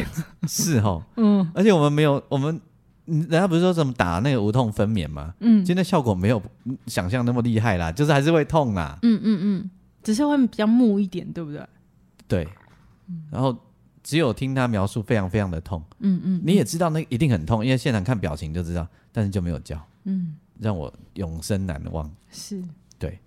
[0.49, 2.61] 是哦，嗯，而且我们没有，我们
[3.05, 5.33] 人家不是说什么打那个无痛分娩吗？
[5.39, 6.43] 嗯，今天效果没有
[6.89, 8.99] 想象那么厉害啦，就是还是会痛啦。
[9.03, 9.71] 嗯嗯嗯，
[10.03, 11.65] 只是会比较木一点，对不对？
[12.27, 12.49] 对，
[13.31, 13.57] 然后
[14.03, 15.83] 只有听他描述，非常非常的痛。
[16.01, 19.81] 嗯嗯，你也知道那一定很痛，因为现场看表情就知道，但是就没有叫。
[20.05, 22.11] 嗯，让我永生难忘。
[22.31, 22.63] 是，
[22.99, 23.19] 对，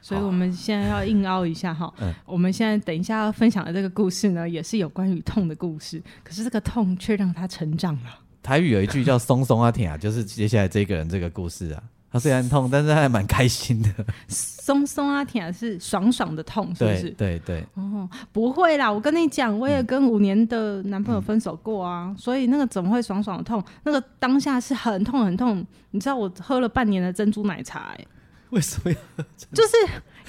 [0.00, 1.92] 所以我们现在要硬凹一下哈。
[2.00, 8.18] 嗯，我们现在等一下要分享的这个故事呢，也是有关于痛的故事，可是这个痛却让他成长了。
[8.42, 11.82] 台语有一句叫“松松啊甜啊”，就是接下来这个人这个故事啊。
[12.12, 13.88] 他虽然痛，但是他还蛮开心的。
[14.28, 17.10] 松松啊，甜是爽爽的痛，是不是？
[17.10, 17.66] 对对对。
[17.74, 23.64] 哦，不会啦，我跟你讲，我也跟五年的男朋友分手过啊，嗯、所以那个怎么会爽爽的痛？
[23.84, 25.66] 那个当下是很痛很痛。
[25.92, 28.06] 你知道我喝了半年的珍珠奶茶、欸，哎，
[28.50, 29.24] 为什么要？
[29.52, 29.72] 就是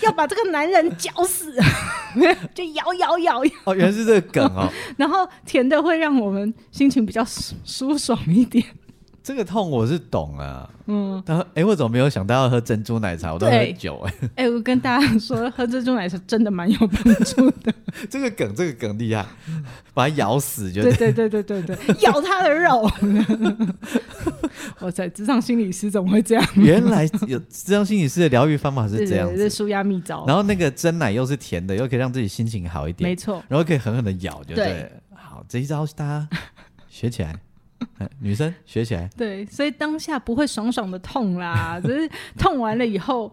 [0.01, 1.53] 要把这个男人绞死，
[2.55, 3.51] 就咬咬咬咬。
[3.65, 4.69] 哦，原来是这个梗哦。
[4.97, 7.23] 然后甜的会让我们心情比较
[7.65, 8.65] 舒爽一点。
[9.23, 13.33] 这个痛我是懂啊，嗯，他说，哎，我怎么没有想到要喝珍珠奶茶？
[13.33, 17.73] 我都喝酒哎，哎， 我跟大家说， 喝珍珠奶茶真的蛮有帮助的。
[18.09, 19.25] 这个梗，这个梗厉害，
[19.93, 22.85] 把它咬死就对对对对对对， 咬它的肉。
[24.79, 26.45] 我在咨商心理师怎么会这样？
[26.55, 30.25] 原来有咨商心理师的疗愈方法是这样，是舒压秘招。
[30.27, 33.41] 然后那个真奶又是甜的，又可以让自己心情好一点，没错。
[33.47, 34.91] 然后可以狠狠的咬，就对。
[35.15, 36.27] 好，这一招大家
[36.89, 37.33] 学起来。
[38.19, 43.31] 女生学起来，对，所以当下不会爽爽的痛啦， 只是痛完了以后，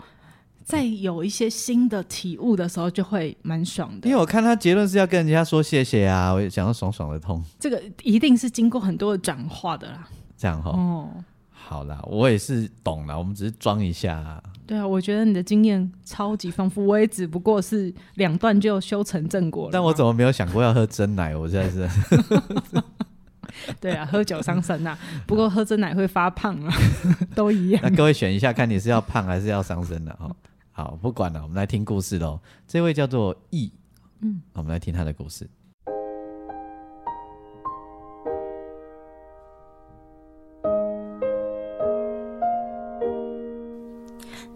[0.65, 4.09] 再有一些新的体悟的时候，就会蛮爽的。
[4.09, 7.43] 因为我看他结论是要跟人家说谢谢啊，我也想要爽爽的痛。
[7.59, 10.09] 这个一定是经过很多的转化的啦。
[10.37, 11.09] 这样哈，哦，
[11.51, 14.43] 好啦，我也是懂了，我们只是装一下啊。
[14.67, 19.71] 对啊，我觉得你的经验超级丰富，我也只不过是两段就修成正果了。
[19.73, 21.37] 但我怎么没有想过要喝真奶？
[21.37, 21.89] 我现在是。
[23.81, 24.97] 对啊，喝酒伤身啊。
[25.27, 26.73] 不过喝真奶会发胖啊，
[27.35, 27.81] 都一样。
[27.83, 30.31] 那各位选一下，看你是要胖还是要伤身的哈。
[30.73, 32.41] 好，不管了，我们来听故事喽。
[32.67, 33.73] 这位叫做易，
[34.21, 35.49] 嗯，我们来听他的故事。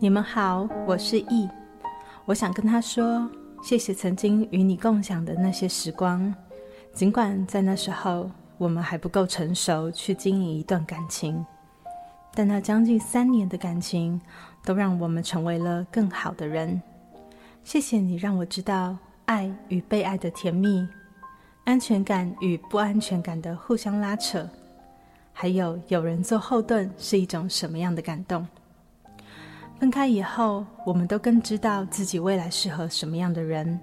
[0.00, 1.48] 你们好，我是易。
[2.26, 3.30] 我想跟他说，
[3.62, 6.34] 谢谢曾经与你共享的那些时光，
[6.92, 8.30] 尽管在那时候。
[8.58, 11.44] 我们还不够成熟去经营一段感情，
[12.34, 14.20] 但那将近三年的感情，
[14.64, 16.80] 都让我们成为了更好的人。
[17.62, 20.86] 谢谢你让我知道爱与被爱的甜蜜，
[21.64, 24.48] 安全感与不安全感的互相拉扯，
[25.32, 28.46] 还有有人做后盾是一种什么样的感动。
[29.80, 33.78] 分开以后，我们都更知道自己未来适合什么样的人。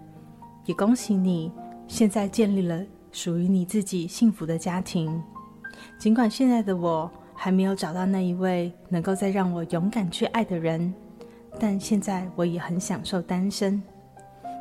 [0.66, 1.52] 也恭喜你，
[1.88, 2.82] 现在建立了。
[3.12, 5.22] 属于你自己幸福的家庭，
[5.98, 10.94] 尽管现在的我还没有找到那一位能够再让我勇敢去爱的人，
[11.60, 13.82] 但现在我也很享受单身。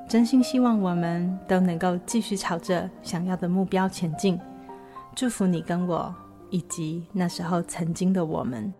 [0.09, 4.39] 真心希望我们都能够继续朝着想要的目标前进。
[5.15, 6.13] 祝福你跟我，
[6.51, 8.73] 以及那时候曾经的我们。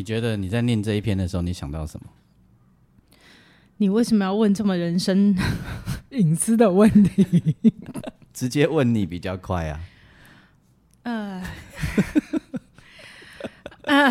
[0.00, 2.06] 你觉得你在念这一篇的时候，你想到什么？
[3.76, 5.36] 你为什么要问这么人生
[6.08, 7.54] 隐私的问题？
[8.32, 9.80] 直接问你比较快啊。
[11.02, 11.42] 呃，
[13.84, 14.10] 呃，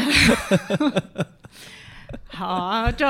[2.30, 3.04] 好啊，就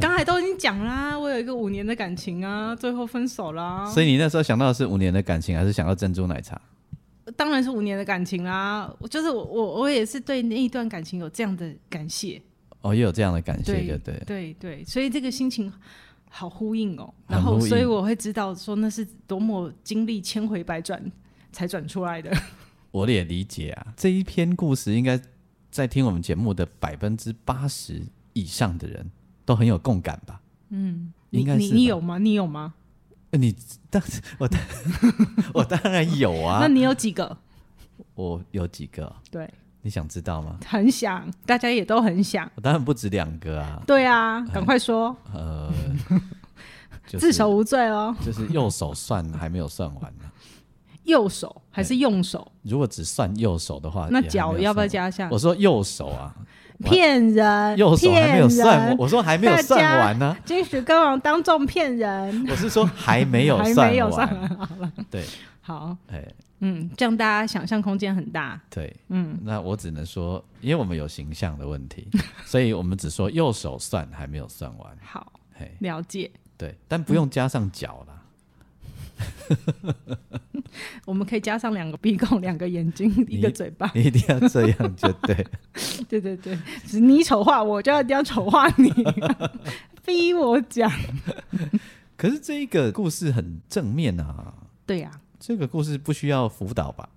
[0.00, 3.84] 刚才都已经讲啦，我有一个五年的感情啊，最后分手啦。
[3.86, 6.60] 所以你那时候想到的是五年的感情，还是想到珍珠奶茶？
[7.36, 12.40] 当然是五年的感情啦，就是我我我也是对那一段感情有这样的感谢
[12.80, 15.72] 哦，也有这样的感谢，对对对对，所以这个心情
[16.30, 21.02] 好呼应哦，然后所以我会知道说那是多么经历千回百转
[21.52, 22.30] 才转出来的。
[22.90, 25.20] 我也理解啊，这一篇故事应该
[25.70, 29.10] 在听我们节目的百分之八十以上的人
[29.44, 30.40] 都很有共感吧？
[30.68, 32.18] 嗯，应该是你你有吗？
[32.18, 32.74] 你有吗？
[33.36, 33.54] 你
[33.90, 34.02] 当
[34.38, 34.60] 我当
[35.52, 36.58] 我当然有啊。
[36.62, 37.36] 那你有几个？
[38.14, 39.12] 我有几个？
[39.30, 39.48] 对，
[39.82, 40.58] 你想知道吗？
[40.66, 42.50] 很想，大家也都很想。
[42.54, 43.82] 我当然不止两个啊。
[43.86, 45.16] 对啊，赶快说。
[45.32, 45.72] 呃，
[47.18, 48.14] 自首无罪哦。
[48.24, 50.24] 就是右手算还没有算完呢。
[51.04, 52.50] 右手还是用手？
[52.62, 55.28] 如果只算右手的话，那脚要不要加上？
[55.30, 56.34] 我说右手啊。
[56.80, 57.78] 骗人！
[57.78, 60.36] 右手还没有算，我，我说还没有算完呢。
[60.44, 64.48] 金石歌王当众骗人，我是说还没有 算完，还没有算完。
[64.56, 65.24] 好了，对，
[65.60, 66.24] 好，哎，
[66.60, 68.60] 嗯，这样大家想象空间很大。
[68.70, 72.08] 对，嗯，那我只能说，因为我们有形象的问题，
[72.44, 74.96] 所以我们只说右手算还没有算完。
[75.02, 75.32] 好，
[75.78, 76.30] 了解。
[76.56, 78.14] 对，但不用加上脚了。
[81.06, 85.46] 我们可以加上两个鼻孔、两个眼睛、一个嘴巴，你一定要这样就对。
[86.08, 86.58] 对 对对，
[87.00, 88.92] 你丑化我，就要一定要丑化你，
[90.04, 90.90] 逼我讲。
[92.16, 94.54] 可是这一个故事很正面啊。
[94.86, 97.08] 对呀、啊，这个故事不需要辅导吧？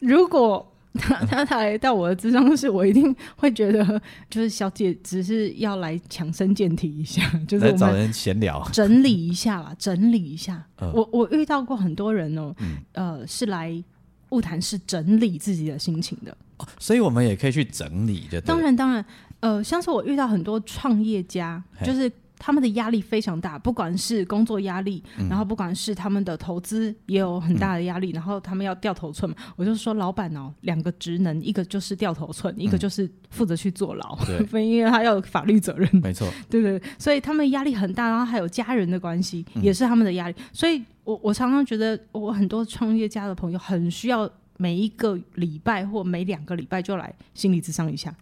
[0.00, 0.71] 如果。
[0.98, 10.62] 他他他来到我的智商是，我一定会觉得，就是小姐只是要来强身健体一下，就是我们找人闲聊，整理一下啦， 整理一下。
[10.76, 13.82] 呃、我我遇到过很多人哦、喔，嗯、呃，是来
[14.30, 18.40] 物谈室整理自己的心情的，哦、所以我们也可以去整理的。
[18.42, 19.04] 当然当然，
[19.40, 22.10] 呃，像是我遇到很多创业家，就是。
[22.44, 29.36] 他们的压力非常大，不管是工作压力，嗯、然后不管是他们的投资也有很大的压力，嗯、然后他们要掉头寸嘛。
[29.54, 35.88] 我就说，老板哦，两个职能，一个就是掉头寸，嗯、一个就是负责去坐牢，对， 因为他要有法律责任。
[36.02, 40.34] 没错， 对对，所以他们压力很大，然后还有家人的关系，也是他们的压力。
[40.36, 48.12] 嗯、所以我我常常觉得，我很多创业家的朋友很需要每一个礼拜或每两个礼拜就来心理咨商一下，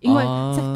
[0.00, 0.22] 因为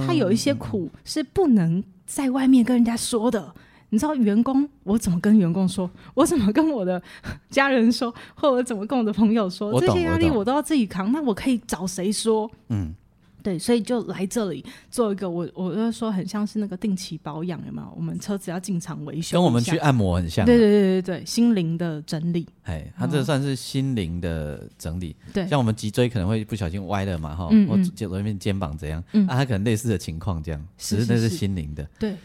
[0.07, 1.85] 他有一些苦是不能。
[2.09, 3.53] 在外面跟人家说的，
[3.91, 5.89] 你知道员工我怎么跟员工说？
[6.15, 7.01] 我怎么跟我的
[7.51, 8.13] 家人说？
[8.35, 9.79] 或者怎么跟我的朋友说？
[9.79, 12.51] 这些压力我都要自己扛，那我可以找谁说？
[12.71, 12.95] 嗯，
[13.43, 17.93] 对，所以就来这里做一个，我我就说很像是那个定期保养，有没有？
[17.97, 20.45] 我们车子要进厂维修，跟我们去按摩很像。
[20.45, 22.47] 对对对对对，心灵的整理。
[22.65, 25.15] 哎，它这算是心灵的整理。
[25.33, 29.03] 对、嗯，像我们脊椎可能会不小心歪了嘛，哈、嗯嗯，或者左边肩膀怎样？
[29.13, 31.89] 嗯，啊，它可能类似的情况这样，只是那是心灵的。
[31.99, 32.17] 对，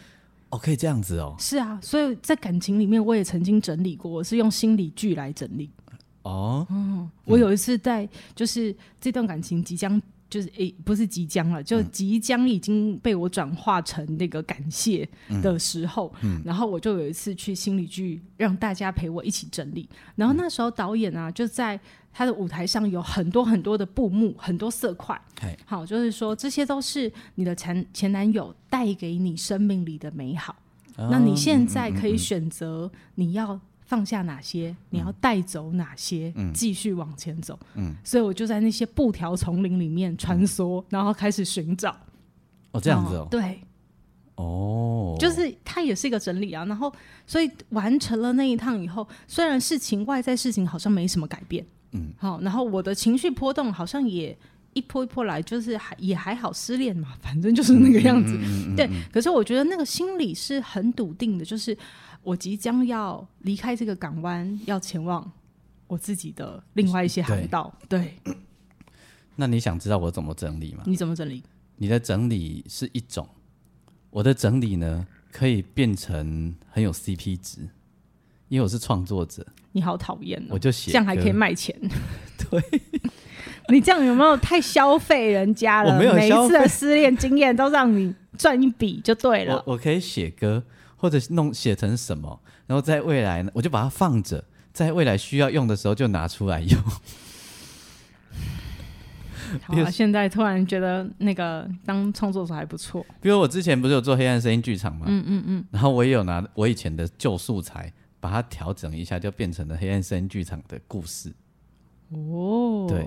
[0.50, 1.36] 哦，可以这样子哦。
[1.38, 5.70] 是啊，所以在感情里面，我也曾经整理过，我是用心理剧来整理。
[6.22, 10.02] 哦，嗯，我有一次在就是这段感情即将。
[10.34, 15.08] 就是诶、欸，不是即将了，就即将已经被我转化成那个感谢
[15.40, 19.88] 的时候，嗯嗯、然后我就有一次去心理剧，让大家陪我一起整理。
[20.16, 21.78] 然后那时候导演啊，就在
[22.12, 25.16] 他的舞台上有很多很多的布幕，很多色块。
[25.64, 30.56] 好，就是说这些都是你的前前男友带给你生命里的美好。
[30.96, 33.60] 哦、那你现在可以选择你要。
[33.94, 34.74] 放下哪些？
[34.90, 36.32] 你要带走哪些？
[36.52, 37.56] 继、嗯、续往前走。
[37.76, 41.96] 嗯，所以我就在那些布条丛林里面穿梭，嗯、然后开始寻找。
[42.72, 43.28] 哦，这样子哦。
[43.30, 43.60] 对。
[44.34, 45.16] 哦。
[45.20, 46.64] 就是它也是一个整理啊。
[46.64, 46.92] 然后，
[47.24, 51.64] 所以完成了那一趟以后，虽然事情外在事情好像没什么改变。
[51.92, 52.12] 嗯。
[52.18, 54.36] 好，然后我的情绪波动好像也
[54.72, 56.52] 一波一波来，就是还也还好。
[56.52, 58.32] 失恋嘛，反正就是那个样子。
[58.32, 58.90] 嗯嗯嗯嗯、对。
[59.12, 61.78] 可是我觉得那个心理是很笃定的，就是。
[62.24, 65.30] 我即将要离开这个港湾，要前往
[65.86, 67.72] 我自己的另外一些航道。
[67.88, 68.34] 对，对，
[69.36, 70.82] 那你想知道我怎么整理吗？
[70.86, 71.42] 你怎么整理？
[71.76, 73.28] 你的整理是一种，
[74.10, 77.60] 我的整理呢，可以变成很有 CP 值，
[78.48, 79.46] 因为我是创作者。
[79.72, 80.50] 你好讨厌哦！
[80.50, 81.76] 我就写这样还可以卖钱。
[82.48, 82.62] 对，
[83.68, 85.92] 你这样有没有太消费人家了？
[85.92, 86.14] 我没有。
[86.14, 89.56] 每一次的失恋经验都让你赚一笔就对了。
[89.66, 90.62] 我，我可以写歌。
[91.04, 94.42] 或者弄写成什么，然后在未来呢，我就把它放着，
[94.72, 96.80] 在未来需要用的时候就拿出来用。
[99.60, 103.04] 好啊，现在突然觉得那个当创作者还不错。
[103.20, 105.04] 比如我之前不是有做黑暗声音剧场吗？
[105.06, 105.62] 嗯嗯嗯。
[105.70, 111.34] 然后我也有拿我以前的旧素材，把它调整一下，就变成了黑暗声音剧场的故事。
[112.08, 112.86] 哦。
[112.88, 113.06] 对。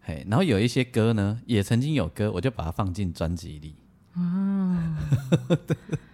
[0.00, 3.76] 嘿，然后有一些歌呢，也曾经有歌，我就把它放进专辑里。
[4.14, 4.98] 啊。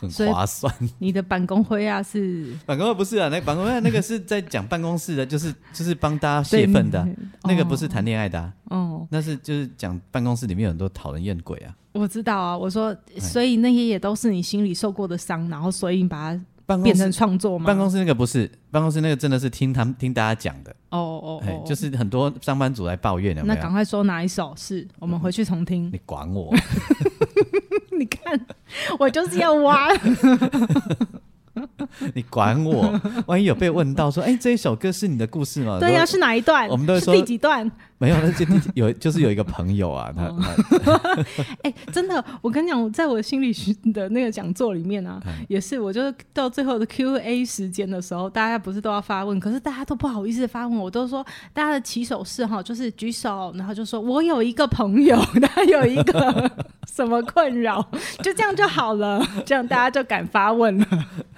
[0.00, 0.72] 很划算。
[0.98, 2.52] 你的办公会啊是？
[2.66, 7.06] 办公会不是啊，那办公会那个是在讲办公室的，就是就是帮大家泄愤的，
[7.44, 8.52] 那个不是谈恋爱的啊。
[8.70, 11.74] 哦，那是就是讲办公室里面有很多讨人厌鬼啊。
[11.92, 16.32] 我知道啊，我说，所以那些也都是你心里受过的伤，然后所以你把
[16.66, 17.66] 它变成创作吗？
[17.66, 20.70] 办公室那个不是，办公室那个真的是听他们听大家讲的。
[20.90, 23.42] 哦哦哦，就是很多上班族来抱怨的。
[23.42, 25.90] 那赶快说哪一首是我们回去重听。
[25.92, 26.54] 你管我。
[28.00, 28.46] 你看，
[28.98, 29.88] 我就是要挖。
[32.14, 32.98] 你管我？
[33.26, 35.78] 万一有被问到说，哎、欸，这一首歌是你的故事吗？
[35.80, 36.68] 对呀、啊，是哪一段？
[36.68, 37.70] 我们都会说第几段？
[37.98, 40.24] 没有，那就有， 就是有一个朋友啊，他，
[41.62, 51.22] 哎、欸，真的，我跟你讲，在我心理学的那个讲座里面啊，嗯、也是，我就是到最后的 Q&A 时间的时候，大家不是都要发问，可是大家都不好意思发问，我都说
[51.52, 56.50] 大家的起手式哈，就是举手，然后就说我有一个朋友，他有一个
[56.86, 57.86] 什么困扰，
[58.22, 60.86] 就这样就好了，这样大家就敢发问了。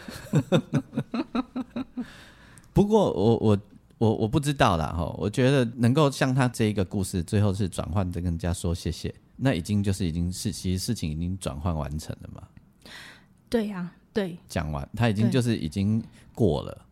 [2.72, 3.58] 不过我我。
[3.98, 12.42] 我我不知道啦哈，我觉得能够像他这一个故事，最后是转换的跟人家说谢谢，那已经就是已经是其实事情已经转换完成了嘛。
[13.48, 14.36] 对呀、啊，对。
[14.48, 16.02] 讲完，他已经就是已经
[16.34, 16.84] 过了。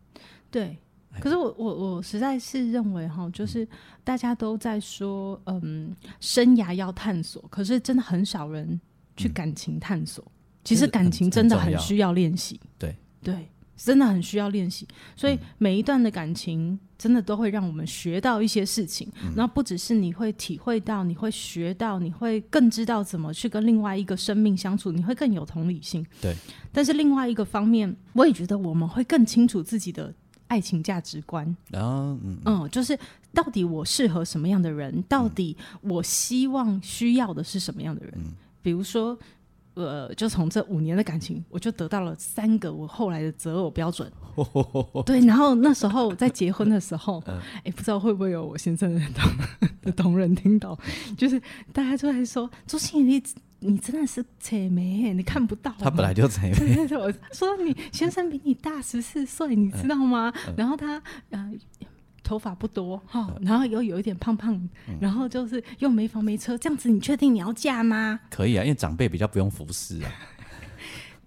[0.49, 0.77] 对。
[1.19, 3.67] 可是我我我实在是认为哈，就是
[4.05, 8.79] 大家都在说嗯，生涯要探索，可是真的很少人
[9.17, 10.23] 去感情探索。
[10.23, 10.31] 嗯、
[10.63, 12.57] 其实感情真的很需要练习。
[12.79, 13.47] 对对。
[13.83, 19.11] 真的很需要练习，所以每一段的感情真的都会让我们学到一些事情。
[19.23, 26.05] 嗯、然后不只是你会体会到，你会学到，你会更知道怎么去跟另外一个生命相处，你会更有同理心。
[26.21, 26.35] 对。
[26.71, 30.13] 但是另外一个方面，我也觉得我们会更清楚自己的
[30.45, 31.43] 爱情价值观。
[31.71, 32.95] 然后，嗯，嗯，就是
[33.33, 35.01] 到底我适合什么样的人？
[35.09, 38.13] 到底我希望需要的是什么样的人？
[38.17, 39.17] 嗯、比如说。
[39.73, 44.11] 呃，就从这五年的感情，我就得到了三个我后来的择偶标准。
[45.05, 49.31] 对，然后那时候在结婚的时候，哎、欸，不知道会不会有我先生的同
[49.81, 50.77] 的同仁听到，
[51.17, 51.41] 就是
[51.71, 53.23] 大家都在说：“朱芯仪，你
[53.71, 56.87] 你真的是扯眉，你看不到。”他本来就扯眉。
[56.97, 61.51] 我说：“你先生比你大十四岁，你知道吗？”然后他呃。
[62.23, 64.53] 头发不多哈，然后又有一点胖胖，
[64.87, 68.19] 嗯、然后就是又没房没车，这样子你确定你要嫁吗？
[68.29, 70.11] 可以啊，因为长辈比较不用服侍啊。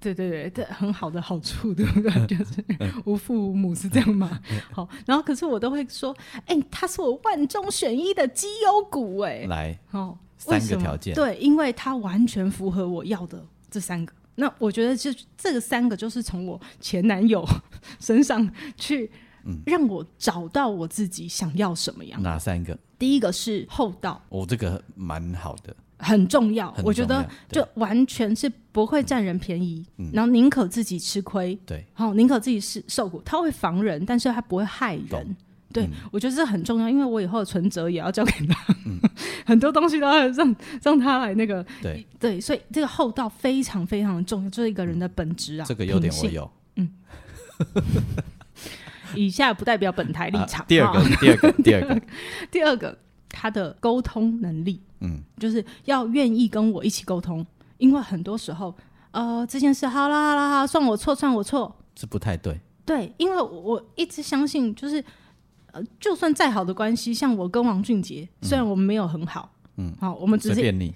[0.00, 2.26] 对对对，这很好的好处，对不对？
[2.26, 2.62] 就是
[3.06, 4.38] 无父无母是这样吗？
[4.70, 6.14] 好，然后可是我都会说，
[6.44, 14.12] 哎、欸，他是我万中选一的绩优股，哎，来，哦，三个条件，对，因为他完全符合我要的这三个。
[14.34, 17.42] 那我觉得，就这个三个，就是从我前男友
[17.98, 19.10] 身上去，
[19.66, 22.22] 让我找到我自己想要什么样。
[22.22, 22.78] 哪三个？
[22.98, 26.74] 第一个是厚道，哦，这个蛮好的，很重要。
[26.82, 33.20] 我觉得就完全是不会占人便宜，然后宁可自己吃亏，对，好，宁可自己是受苦。
[33.24, 35.36] 他会防人，但是他不会害人。
[35.72, 38.74] 对，我觉得这很重要，因为我以后的存折也要交给他，
[39.44, 41.66] 很多东西都要让让他来那个。
[41.82, 45.66] 对对，所以这个厚道非常非常的重要，这是一个人的本质啊。
[45.66, 46.48] 这个优点我有。
[46.76, 46.88] 嗯。
[49.16, 50.64] 以下不代表本台立场。
[50.66, 52.00] 第二个，第二个，第二个，
[52.50, 52.98] 第二个，
[53.28, 57.44] 他的沟通能力，嗯，就是要愿意跟我一起沟通，
[57.78, 58.74] 因为很多时候，
[59.10, 62.60] 呃，这件事好啦好啦好，算我错，算我错，这不太对。
[62.84, 65.02] 对，因为我一直相信，就是。
[65.98, 70.54] 就算再好的关系，像我跟王俊杰，虽然我们没有很好，嗯，好，我们只是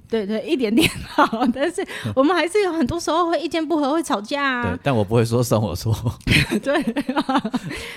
[0.09, 4.63] 对对一点点好，但是我们还是有很多时候会意见不合，会吵架啊。
[4.71, 5.95] 对，但我不会说算我错。
[6.63, 6.83] 对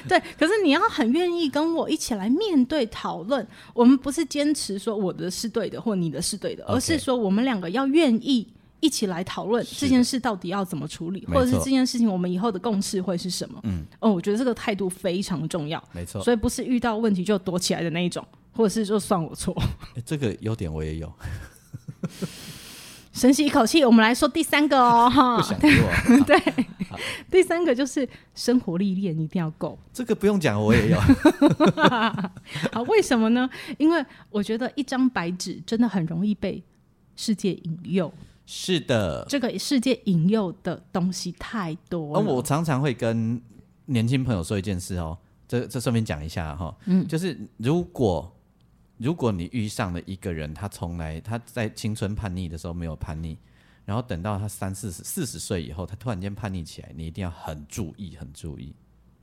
[0.07, 8.47] 对，可是你要很愿意跟我一起来面对讨论，我们不是坚持说我的是对的或你的是对的，而是说我们两个要愿意。
[8.83, 13.59] 一起来讨论这件事到底要怎么处理，或者是这件事情我们以后的共识会是什么？
[13.61, 15.79] 嗯，哦，我觉得这个态度非常重要。
[15.91, 19.53] 没错，所以不是遇到问题就躲起来的那一种，或者是就算我错。
[19.95, 21.11] 欸，这个优点我也有。
[23.13, 25.69] 深吸一口气，我们来说第三个哦，哈，不想做。
[26.25, 26.65] 对，
[27.29, 29.77] 第三个就是生活历练一定要够。
[29.91, 30.97] 这个不用讲，我也有。
[31.81, 33.49] 啊，为什么呢？
[33.77, 36.63] 因为我觉得一张白纸真的很容易被
[37.17, 38.11] 世界引诱。
[38.45, 42.19] 是的，这个世界引诱的东西太多了。
[42.19, 43.41] 而我常常会跟
[43.87, 45.17] 年轻朋友说一件事哦，
[45.49, 48.33] 这这顺便讲一下哈，嗯，就是如果
[49.01, 53.37] 如果你遇上了一个人，他从来他在青春叛逆的时候没有叛逆，
[53.85, 58.75] 然后等到他三四十四十岁以后，他突然间叛逆起来，你一定要很注意，很注意。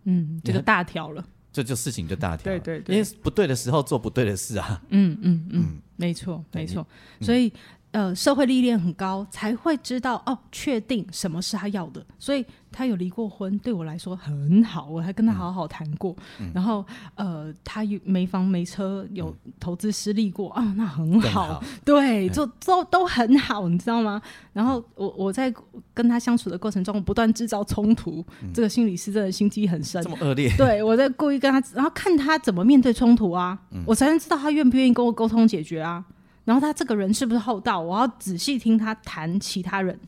[0.05, 2.45] 嗯，这个大条了，这就事情就大条。
[2.45, 4.83] 对对对，因为不对的时候做不对的事啊。
[4.89, 6.87] 嗯嗯嗯，没错没错，
[7.21, 7.53] 所以。
[7.91, 12.05] 呃，社会历练很高，才会知道哦，确定什么是他要的。
[12.19, 16.15] 所以他有离过婚，对我来说很好，我还跟他好好谈过。
[16.39, 16.85] 嗯、然后
[17.15, 21.55] 呃，他有没房没车，有投资失利过啊、那很好。
[21.55, 24.21] 好对，就都都很好，你知道吗？
[24.53, 25.53] 然后我我在
[25.95, 28.23] 跟他相处的过程中，不断制造冲突。
[28.43, 30.55] 嗯、这个心理师真的心机很深，这么恶劣。
[30.59, 36.05] 对，我在故意跟他，然后看他怎么面对冲突啊，嗯、我才能知道他愿不愿意跟我沟通解决啊。
[36.49, 37.79] 然后他这个人是不是厚道？
[37.79, 40.01] 我要仔细听他谈其他人。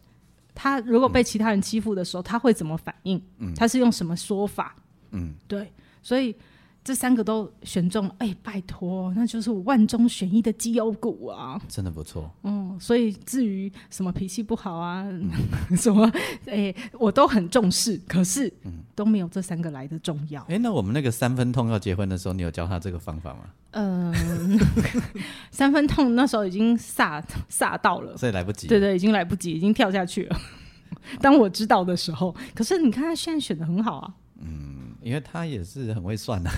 [0.54, 3.22] 他如果被其他人欺负的时候，他会怎么反应？
[3.36, 4.74] 嗯，他是用什么说法？
[5.10, 5.70] 嗯，对，
[6.02, 6.34] 所以。
[6.82, 11.60] 这三个都选中了，哎、欸，拜托，那就是我万中选一的绩优股啊！
[11.68, 12.30] 真的不错。
[12.42, 15.30] 嗯，所以至于什么脾气不好啊，嗯、
[15.76, 16.10] 什么，
[16.46, 20.40] 哎、欸，我都很重视，可是，嗯，都没有这三个来的重要。
[20.44, 23.40] 哎、欸，那我们那个三分痛要结婚的时候，你有教他这个方法吗？
[23.72, 24.58] 嗯，
[25.52, 28.66] 三分痛那时候已经煞煞到了，所以来不及。
[28.66, 30.40] 对对，已经来不及，已经跳下去了。
[31.20, 34.14] 当我知道的时候，可是你看他现在选的很好啊。
[34.40, 34.79] 嗯。
[35.02, 36.50] 因为他也是很会算 的，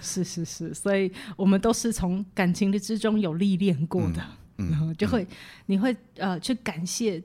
[0.00, 4.22] 是是是，所以我们都是从感情的之中有历练过的，
[4.58, 5.28] 嗯，然后就会、嗯、
[5.66, 7.22] 你会呃去感谢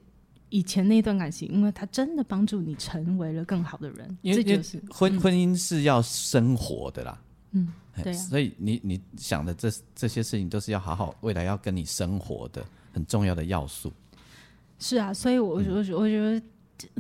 [0.50, 4.18] 以前那段感情，因为他真的帮助你成为了更好的人。
[4.22, 7.68] 因为这就是婚、嗯、婚姻是要生活的啦，嗯，
[8.02, 13.92] 对啊，所以你你想的这这些事情都是要好好未来要跟你生活的很重要的要素。
[14.80, 16.42] 是啊，所以我我我觉得。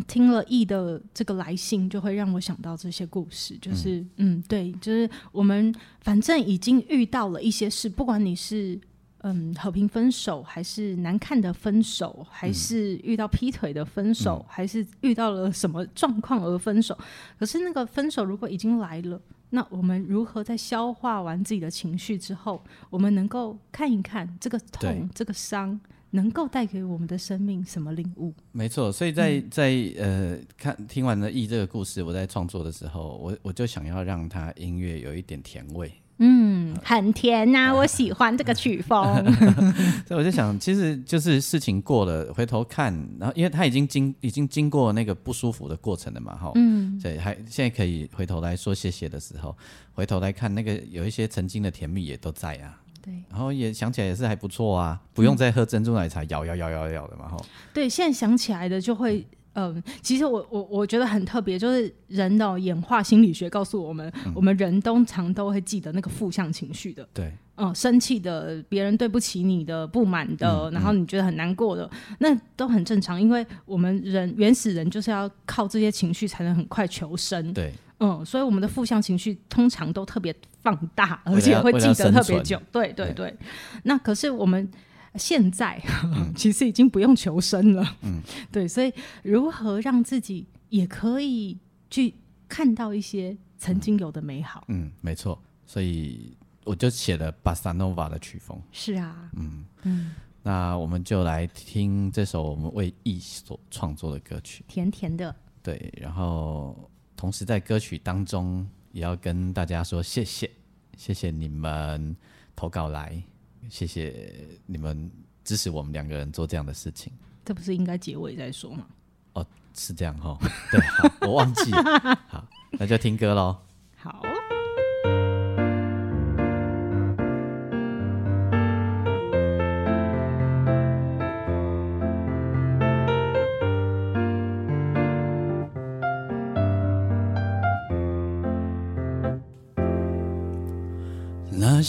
[0.08, 3.58] 听了 E 的这个来信，就会让我想到这些故事。
[3.62, 8.80] 就是，嗯，嗯，对，就是我们反正已经遇到了一些事，不管你是
[9.20, 16.98] 嗯和平分手，还是难看的分手，还是遇到劈腿的分手，嗯、还是遇到了什么状况而分手。
[17.38, 19.22] 可是那个分手如果已经来了，
[19.52, 25.80] 那我们如何在消化完自己的情绪之后，我们能够看一看这个痛，这个伤。
[26.12, 28.34] 能够带给我们的生命什么领悟？
[28.52, 35.92] 没错，所以在在呃看听完了易这个故事，我在创作的时候，我我就想要让他音乐有一点甜味。
[36.22, 39.24] 嗯，很甜呐、啊， 我喜欢这个曲风。
[40.06, 49.56] 所以我就想，其实就是事情过了，回头看，然后因为他已经经已经经过那个不舒服的过程了嘛，哈，嗯，所以还现在可以回头来说谢谢的时候，
[49.94, 52.82] 回头来看那个有一些曾经的甜蜜也都在啊。
[53.02, 57.44] 对，然后也想起来也是还不错啊，不用再喝珍珠奶茶摇摇摇摇摇的嘛，吼。
[57.74, 67.08] 对，现在想起来的就会嗯，其实我我我觉得很特别，就是人的演化心理学告诉我们，嗯、我们人通常都会记得那个负向情绪的。
[67.14, 77.52] 对，嗯，生气的，别人对不起你的，不满的，嗯、然后你觉得很难过的，嗯、那都很正常，因为我们人原始人就是要靠这些情绪才能很快求生。
[77.52, 82.62] 对，嗯，所以我们的负向情绪通常都特别放大，而且会记得特别久。
[82.72, 83.38] 对对对，对，
[83.84, 84.70] 那可是我们。
[85.16, 85.82] 现在
[86.38, 88.22] 其实已经不用求生了，嗯，
[88.52, 88.94] 对，所以
[89.24, 91.58] 如何让自己也可以
[91.90, 92.14] 去
[92.48, 99.66] 看到一些曾经有的美好，嗯，嗯，没错，所以我就写了巴萨诺瓦的曲风，是啊，嗯。
[99.82, 106.88] 嗯，那我们就来听这首我们为艺所创作的歌曲，甜甜的，对，然后
[107.20, 110.50] 同时在歌曲当中也要跟大家说谢谢，
[110.96, 112.16] 谢谢你们
[112.56, 113.22] 投稿来。
[113.70, 115.12] 谢谢你们
[115.44, 117.12] 支持我们两个人做这样的事情。
[117.44, 118.88] 这不是应该结尾再说吗？
[119.34, 120.38] 哦，是这样哈。
[120.72, 122.16] 对，好，我忘记了。
[122.30, 122.48] 好，
[122.80, 123.58] 那就听歌喽。
[123.98, 124.24] 好。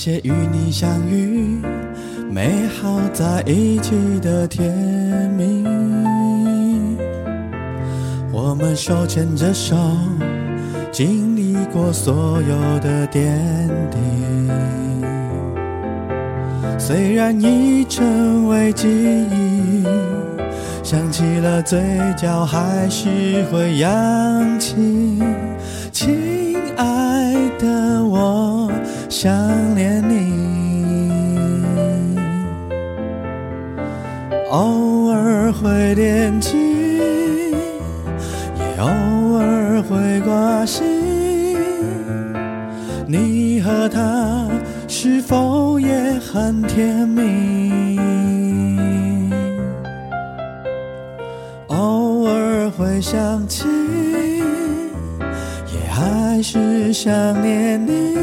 [0.01, 1.61] 那些与你相遇、
[2.31, 4.73] 美好在一起的甜
[5.37, 5.63] 蜜，
[8.33, 9.77] 我们手牵着手，
[10.91, 13.39] 经历过所有的点
[13.91, 13.99] 滴。
[16.79, 19.85] 虽然已成为记忆，
[20.83, 21.79] 想起了嘴
[22.17, 25.23] 角还是会扬起。
[25.93, 28.73] 亲爱的我。
[29.11, 29.31] 想
[34.51, 36.57] 偶尔会惦记，
[38.59, 38.89] 也偶
[39.39, 40.85] 尔会挂心。
[43.07, 44.49] 你和他
[44.89, 45.89] 是否也
[46.19, 47.97] 很甜蜜？
[51.69, 53.69] 偶尔会想起，
[55.73, 58.19] 也还是想念你。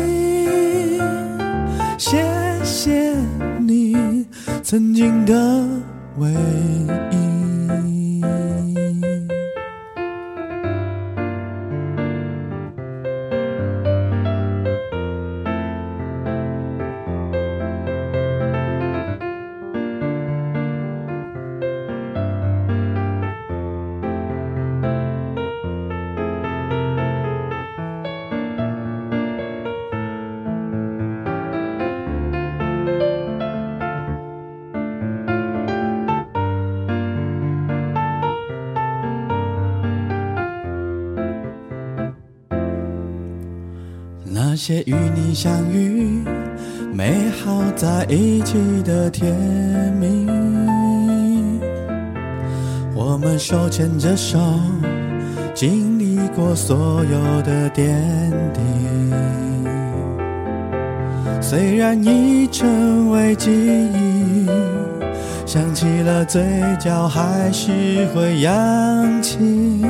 [1.98, 2.22] 谢
[2.66, 3.14] 谢
[3.60, 4.26] 你
[4.62, 5.66] 曾经的
[6.18, 7.27] 唯一。
[44.70, 46.22] 那些与你相遇、
[46.92, 49.34] 美好在一起的甜
[49.94, 50.28] 蜜，
[52.94, 54.38] 我们手牵着手，
[55.54, 57.96] 经历过所有的点
[58.54, 58.60] 滴。
[61.40, 64.50] 虽然已成为记忆，
[65.46, 66.44] 想起了嘴
[66.78, 69.87] 角还是会扬起。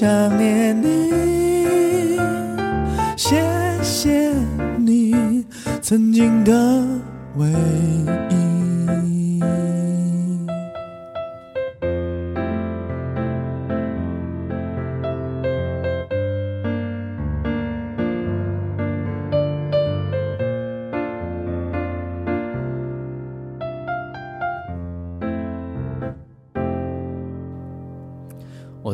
[0.00, 1.10] 想念你。
[3.18, 3.36] 谢
[3.82, 4.32] 谢
[4.78, 5.44] 你
[5.82, 6.52] 曾经的
[7.36, 7.46] 唯
[8.30, 8.49] 一。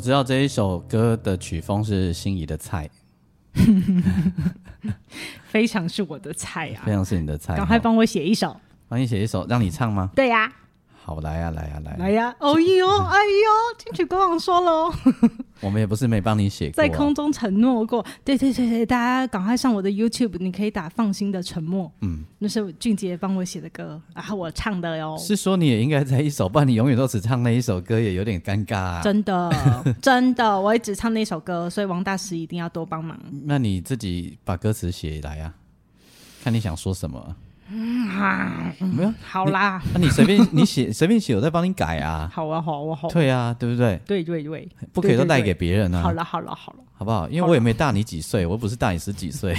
[0.06, 2.88] 知道这一首歌的曲风是心仪的菜。
[5.48, 6.86] 非常是我的菜啊！
[6.86, 8.56] 非常是你的菜，赶快帮我写一首。
[8.88, 10.08] 帮你写一首，让你唱吗？
[10.14, 10.52] 对呀、啊。
[11.02, 11.96] 好，来呀、啊，来呀、啊，来、啊。
[11.98, 12.36] 来呀、啊！
[12.38, 14.94] 哦呦，哎呦，金曲歌王说喽。
[15.60, 18.04] 我们也不是没帮你写过，在空中承诺过。
[18.24, 21.90] 对对对对，大家赶快上我的 YouTube，你可以打“放心的沉默”。
[22.02, 25.16] 嗯，那是俊杰帮我写的歌，然后我唱的哟。
[25.18, 29.02] 是说你也应该在一首，不然你永远都只唱那一首歌，也有点尴尬啊。
[29.02, 29.50] 真的，
[30.02, 33.18] 真的，我也只唱那首歌，所以王大师一定要多帮忙。
[33.44, 35.54] 那你自己把歌词写来啊，
[36.42, 37.36] 看你想说什么。
[37.68, 42.30] 嗯啊，没有，好啦，那你随便 你写，随便写，我再帮你改啊。
[42.32, 43.08] 好啊，好啊，好。
[43.08, 44.00] 对啊，对不对？
[44.06, 46.02] 对对对，不可以都带给别人啊。
[46.02, 47.28] 好了，好了，好了，好不好？
[47.28, 49.54] 因为我也没大你几岁，我又不是大你十几岁。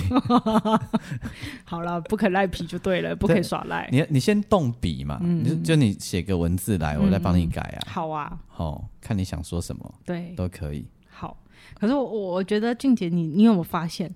[1.66, 3.89] 好了，不可赖皮就对了，不可以耍赖。
[3.91, 7.80] 你你先动笔嘛，就就你写个文字来，我再帮你改啊。
[7.88, 10.88] 好啊，好，看你想说什么，对，都可以。
[11.10, 11.36] 好，
[11.74, 14.10] 可是我我觉得俊杰，你你有没有发现？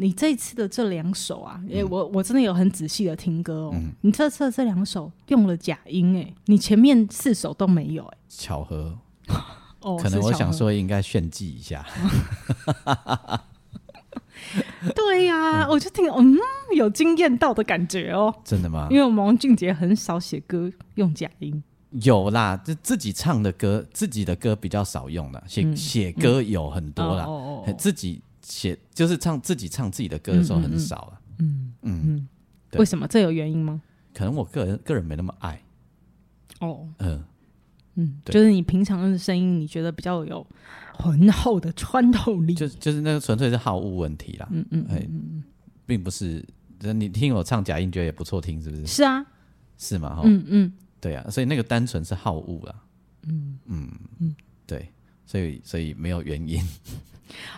[0.00, 3.72] 你这次的这两首啊，哎、嗯，我我真的有很仔细的听歌哦。
[3.74, 8.96] 嗯、你这次的这两首用了假音，哎，你前面四首都没有，哎，巧合。
[9.82, 11.84] 哦，可能我想说应该炫技一下。
[14.94, 16.38] 对呀、啊，嗯、我就听，嗯，
[16.76, 18.32] 有惊艳到的感觉哦。
[18.44, 18.86] 真的吗？
[18.90, 21.60] 因为我们王俊杰很少写歌用假音。
[22.02, 25.42] 有啦，就自己唱的歌，自己的歌比较少用了。
[25.48, 28.22] 写写、嗯、歌有很多啦，嗯哦哦、自己。
[28.48, 32.28] 写就是唱自己唱自己的歌的时候很少了，嗯嗯嗯，
[32.78, 33.06] 为什么？
[33.06, 33.82] 这有原因吗？
[34.14, 35.62] 可能我个人个人没那么爱，
[36.60, 37.22] 哦，嗯。
[38.00, 40.46] 嗯，就是你平常的声音，你觉得比较有
[40.94, 45.42] 浑厚的穿透力，就就是那个纯粹是好恶问题啦，嗯嗯嗯，
[45.84, 46.46] 并不是，
[46.94, 48.86] 你听我唱假音觉得也不错听，是不是？
[48.86, 49.26] 是啊，
[49.78, 50.20] 是吗？
[50.22, 52.74] 嗯嗯，对啊，所以那个单纯是好恶啦，
[53.24, 53.58] 嗯。
[53.66, 53.90] 嗯。
[54.20, 54.92] 嗯，对，
[55.26, 56.64] 所以所以没有原因。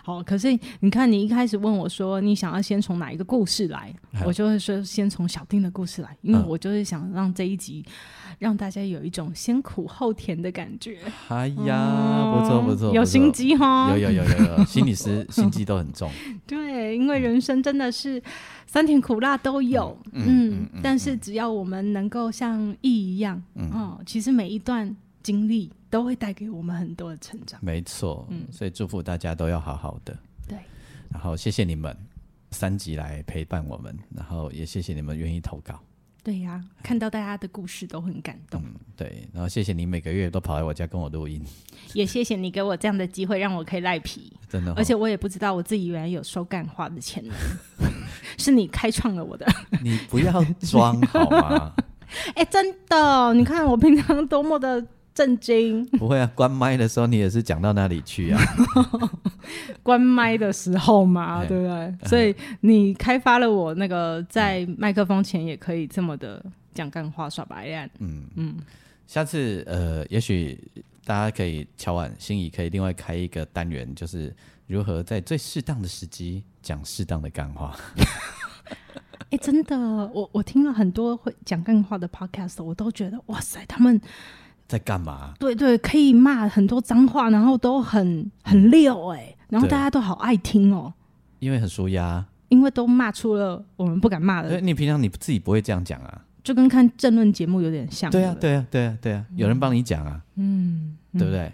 [0.03, 3.93] 好，可是你看，你一开始问我说你想要先从哪一个故事来，
[4.25, 7.83] 我就会说先从小丁的故事来，因为我就是想让这一集
[8.39, 10.97] 让大家有一种先苦后甜的感觉。
[11.27, 16.09] 哎呀，不错不错，有心机哈，有有有有有，心理师心机都很重。
[16.47, 18.21] 对，因为人生真的是
[18.67, 25.71] 酸甜苦辣都有，嗯，但是只要我们能够像易一样，嗯，哦，其实每一段经历。
[25.91, 27.59] 都会带给我们很多的成长。
[27.61, 30.17] 没错，嗯，所以祝福大家都要好好的。
[30.47, 30.57] 对，
[31.11, 31.95] 然后谢谢你们
[32.49, 35.79] 三集来陪伴我们，然后也谢谢你们愿意投稿。
[36.23, 38.61] 对呀、啊，看到大家的故事都很感动。
[38.63, 41.43] 嗯，对，然后谢谢你每个月都跑来我家跟我录音，
[41.93, 44.31] 也谢谢你给我这样的机会，让我可以赖皮。
[44.47, 47.35] 真的、哦，而且我也不知道我自己原来有说干话的潜能，
[48.37, 49.45] 是你开创了我的。
[49.83, 51.73] 你不要装好吗？
[52.35, 54.85] 哎、欸，真的，你看我平常多么的。
[55.21, 55.85] 震惊！
[55.99, 58.41] 不会啊，关麦的时候你也是讲到哪里去啊？
[59.83, 62.09] 关麦的时候嘛，对不对？
[62.09, 66.43] 所以你开发了我那个在麦克风前也可以这么的
[66.73, 67.87] 讲干话耍白烂。
[67.99, 68.55] 嗯嗯，
[69.05, 70.59] 下次呃，也许
[71.05, 77.77] 大家可以敲碗，心怡可以另外开一个单元，就是如何在最适当的时机讲适当的干话。
[79.29, 84.01] 哎、欸，真的，我我听了很多会讲干话的 podcast，我都觉得哇塞，他们。
[84.71, 85.33] 在干嘛？
[85.37, 90.93] 对对，可以骂很多脏话，然后都很很溜哎、欸，然后大家都好爱听哦、喔。
[91.39, 94.47] 因为很舒压，因为都骂出了我们不敢骂的。
[94.47, 96.21] 对，你平常你自己不会这样讲啊？
[96.41, 98.09] 就跟看政论节目有点像。
[98.09, 101.51] 对啊，对啊，对啊，对啊，有人帮你讲啊，嗯，对不对？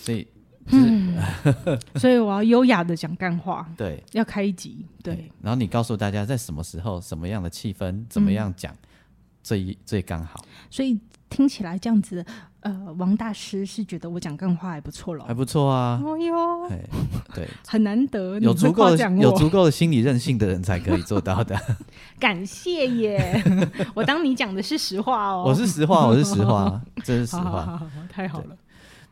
[0.00, 0.26] 所以，
[0.66, 1.16] 嗯，
[1.96, 3.68] 所以我要优雅的讲干话。
[3.76, 4.86] 对，要开一集。
[5.02, 8.72] 对，然后你告诉大家在什么时候、什么样的气氛、怎么样讲，
[9.42, 10.44] 最最刚好。
[10.70, 10.96] 所以。
[11.32, 12.24] 听起来这样子，
[12.60, 16.00] 呃，王大师是觉得我讲干话还不错了，还不错啊。
[16.04, 16.68] 哦哟，
[17.34, 21.58] 对， 很难得，有足够的有足够的心理韧性的人才可以做到的。
[22.20, 23.42] 感谢耶，
[23.94, 25.44] 我当你讲的是实话哦。
[25.46, 27.82] 我是实话，我是实话， 这是实话。
[28.08, 28.56] 太好了。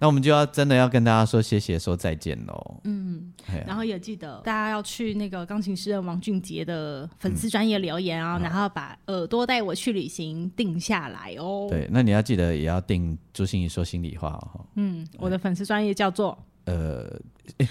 [0.00, 2.80] 那我们就要真的要跟大家说谢谢，说再见喽。
[2.84, 3.30] 嗯，
[3.66, 11.66] 然后也记得大家要去那个钢琴诗人王俊杰的粉丝专业留言啊，然后把耳朵带我去旅行定下来哦。
[11.68, 14.64] 对，那你要记得也要定朱心怡说心里话哦。
[14.76, 17.20] 嗯，我的粉丝专业叫做呃，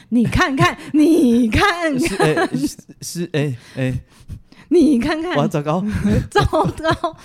[0.09, 2.49] 你看看，你看看，
[3.01, 3.99] 是哎哎。
[4.71, 5.83] 你看看，哇，糟糕，
[6.29, 7.17] 糟糕！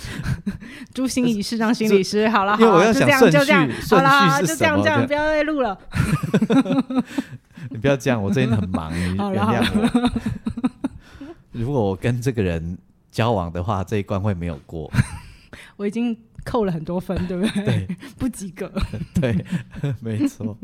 [0.95, 5.79] 朱心怡是张心理师，好了，因为我要想顺序，就这样，好了，就这样，这样，不要再录了。
[7.71, 10.11] 你不要这样，我最近很忙，你原谅我。
[11.53, 12.79] 如果我跟这个人
[13.11, 14.91] 交往的话，这一关会没有过。
[15.77, 17.65] 我已经扣了很多分，对不对？
[17.65, 18.71] 对，不及格。
[19.21, 19.45] 对，
[20.01, 20.57] 没错。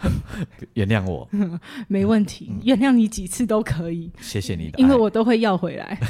[0.74, 1.28] 原谅我，
[1.88, 4.10] 没问题，嗯、原谅你几次都可以。
[4.20, 5.98] 谢谢你的，因为我都会要回来。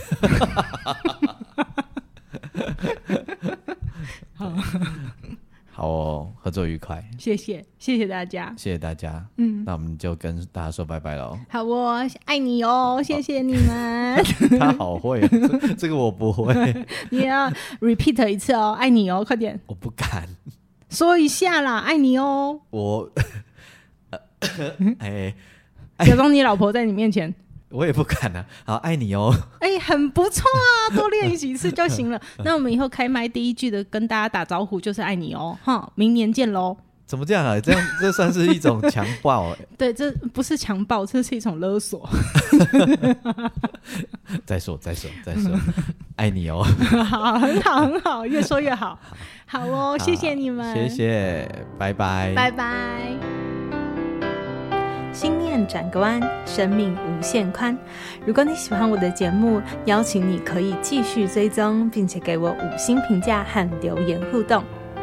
[4.34, 4.52] 好，
[5.70, 6.32] 好哦。
[6.40, 7.04] 合作愉快。
[7.18, 9.26] 谢谢，谢谢大家，谢谢大家。
[9.36, 11.36] 嗯，那我们就跟大家说拜拜喽。
[11.48, 14.24] 好哦，爱你哦，谢谢你们。
[14.58, 15.20] 他好会、
[15.76, 16.54] 这个我不会。
[17.10, 19.58] 你要 repeat 一次哦，爱你哦，快点。
[19.66, 20.28] 我不敢。
[20.88, 22.60] 说一下啦，爱你哦。
[22.70, 23.10] 我，
[24.98, 25.34] 哎，
[25.98, 27.34] 假装你老婆在你面前。
[27.70, 29.34] 我也不敢啊，好爱你哦。
[29.60, 32.20] 哎、欸，很不错啊，多练几次就行了。
[32.44, 36.76] 那我们以后开麦第一句的跟大家打招呼就是爱你哦，哈，明年见喽。
[37.06, 37.58] 怎么这样啊？
[37.60, 39.58] 这样这算是一种强暴哎。
[39.78, 42.08] 对，这不是强暴，这是一种勒索。
[44.44, 45.50] 再说再说再说，
[46.16, 46.64] 爱你哦。
[47.08, 48.98] 好，很好很好，越说越好。
[49.46, 51.48] 好哦，谢谢你们，谢谢，
[51.78, 53.12] 拜拜，拜拜。
[55.12, 57.78] 心念转个弯，生命无限宽。
[58.26, 64.62] 如果你喜欢我的节目，邀请你可以继续追踪，并且给我五星评价和留言互动。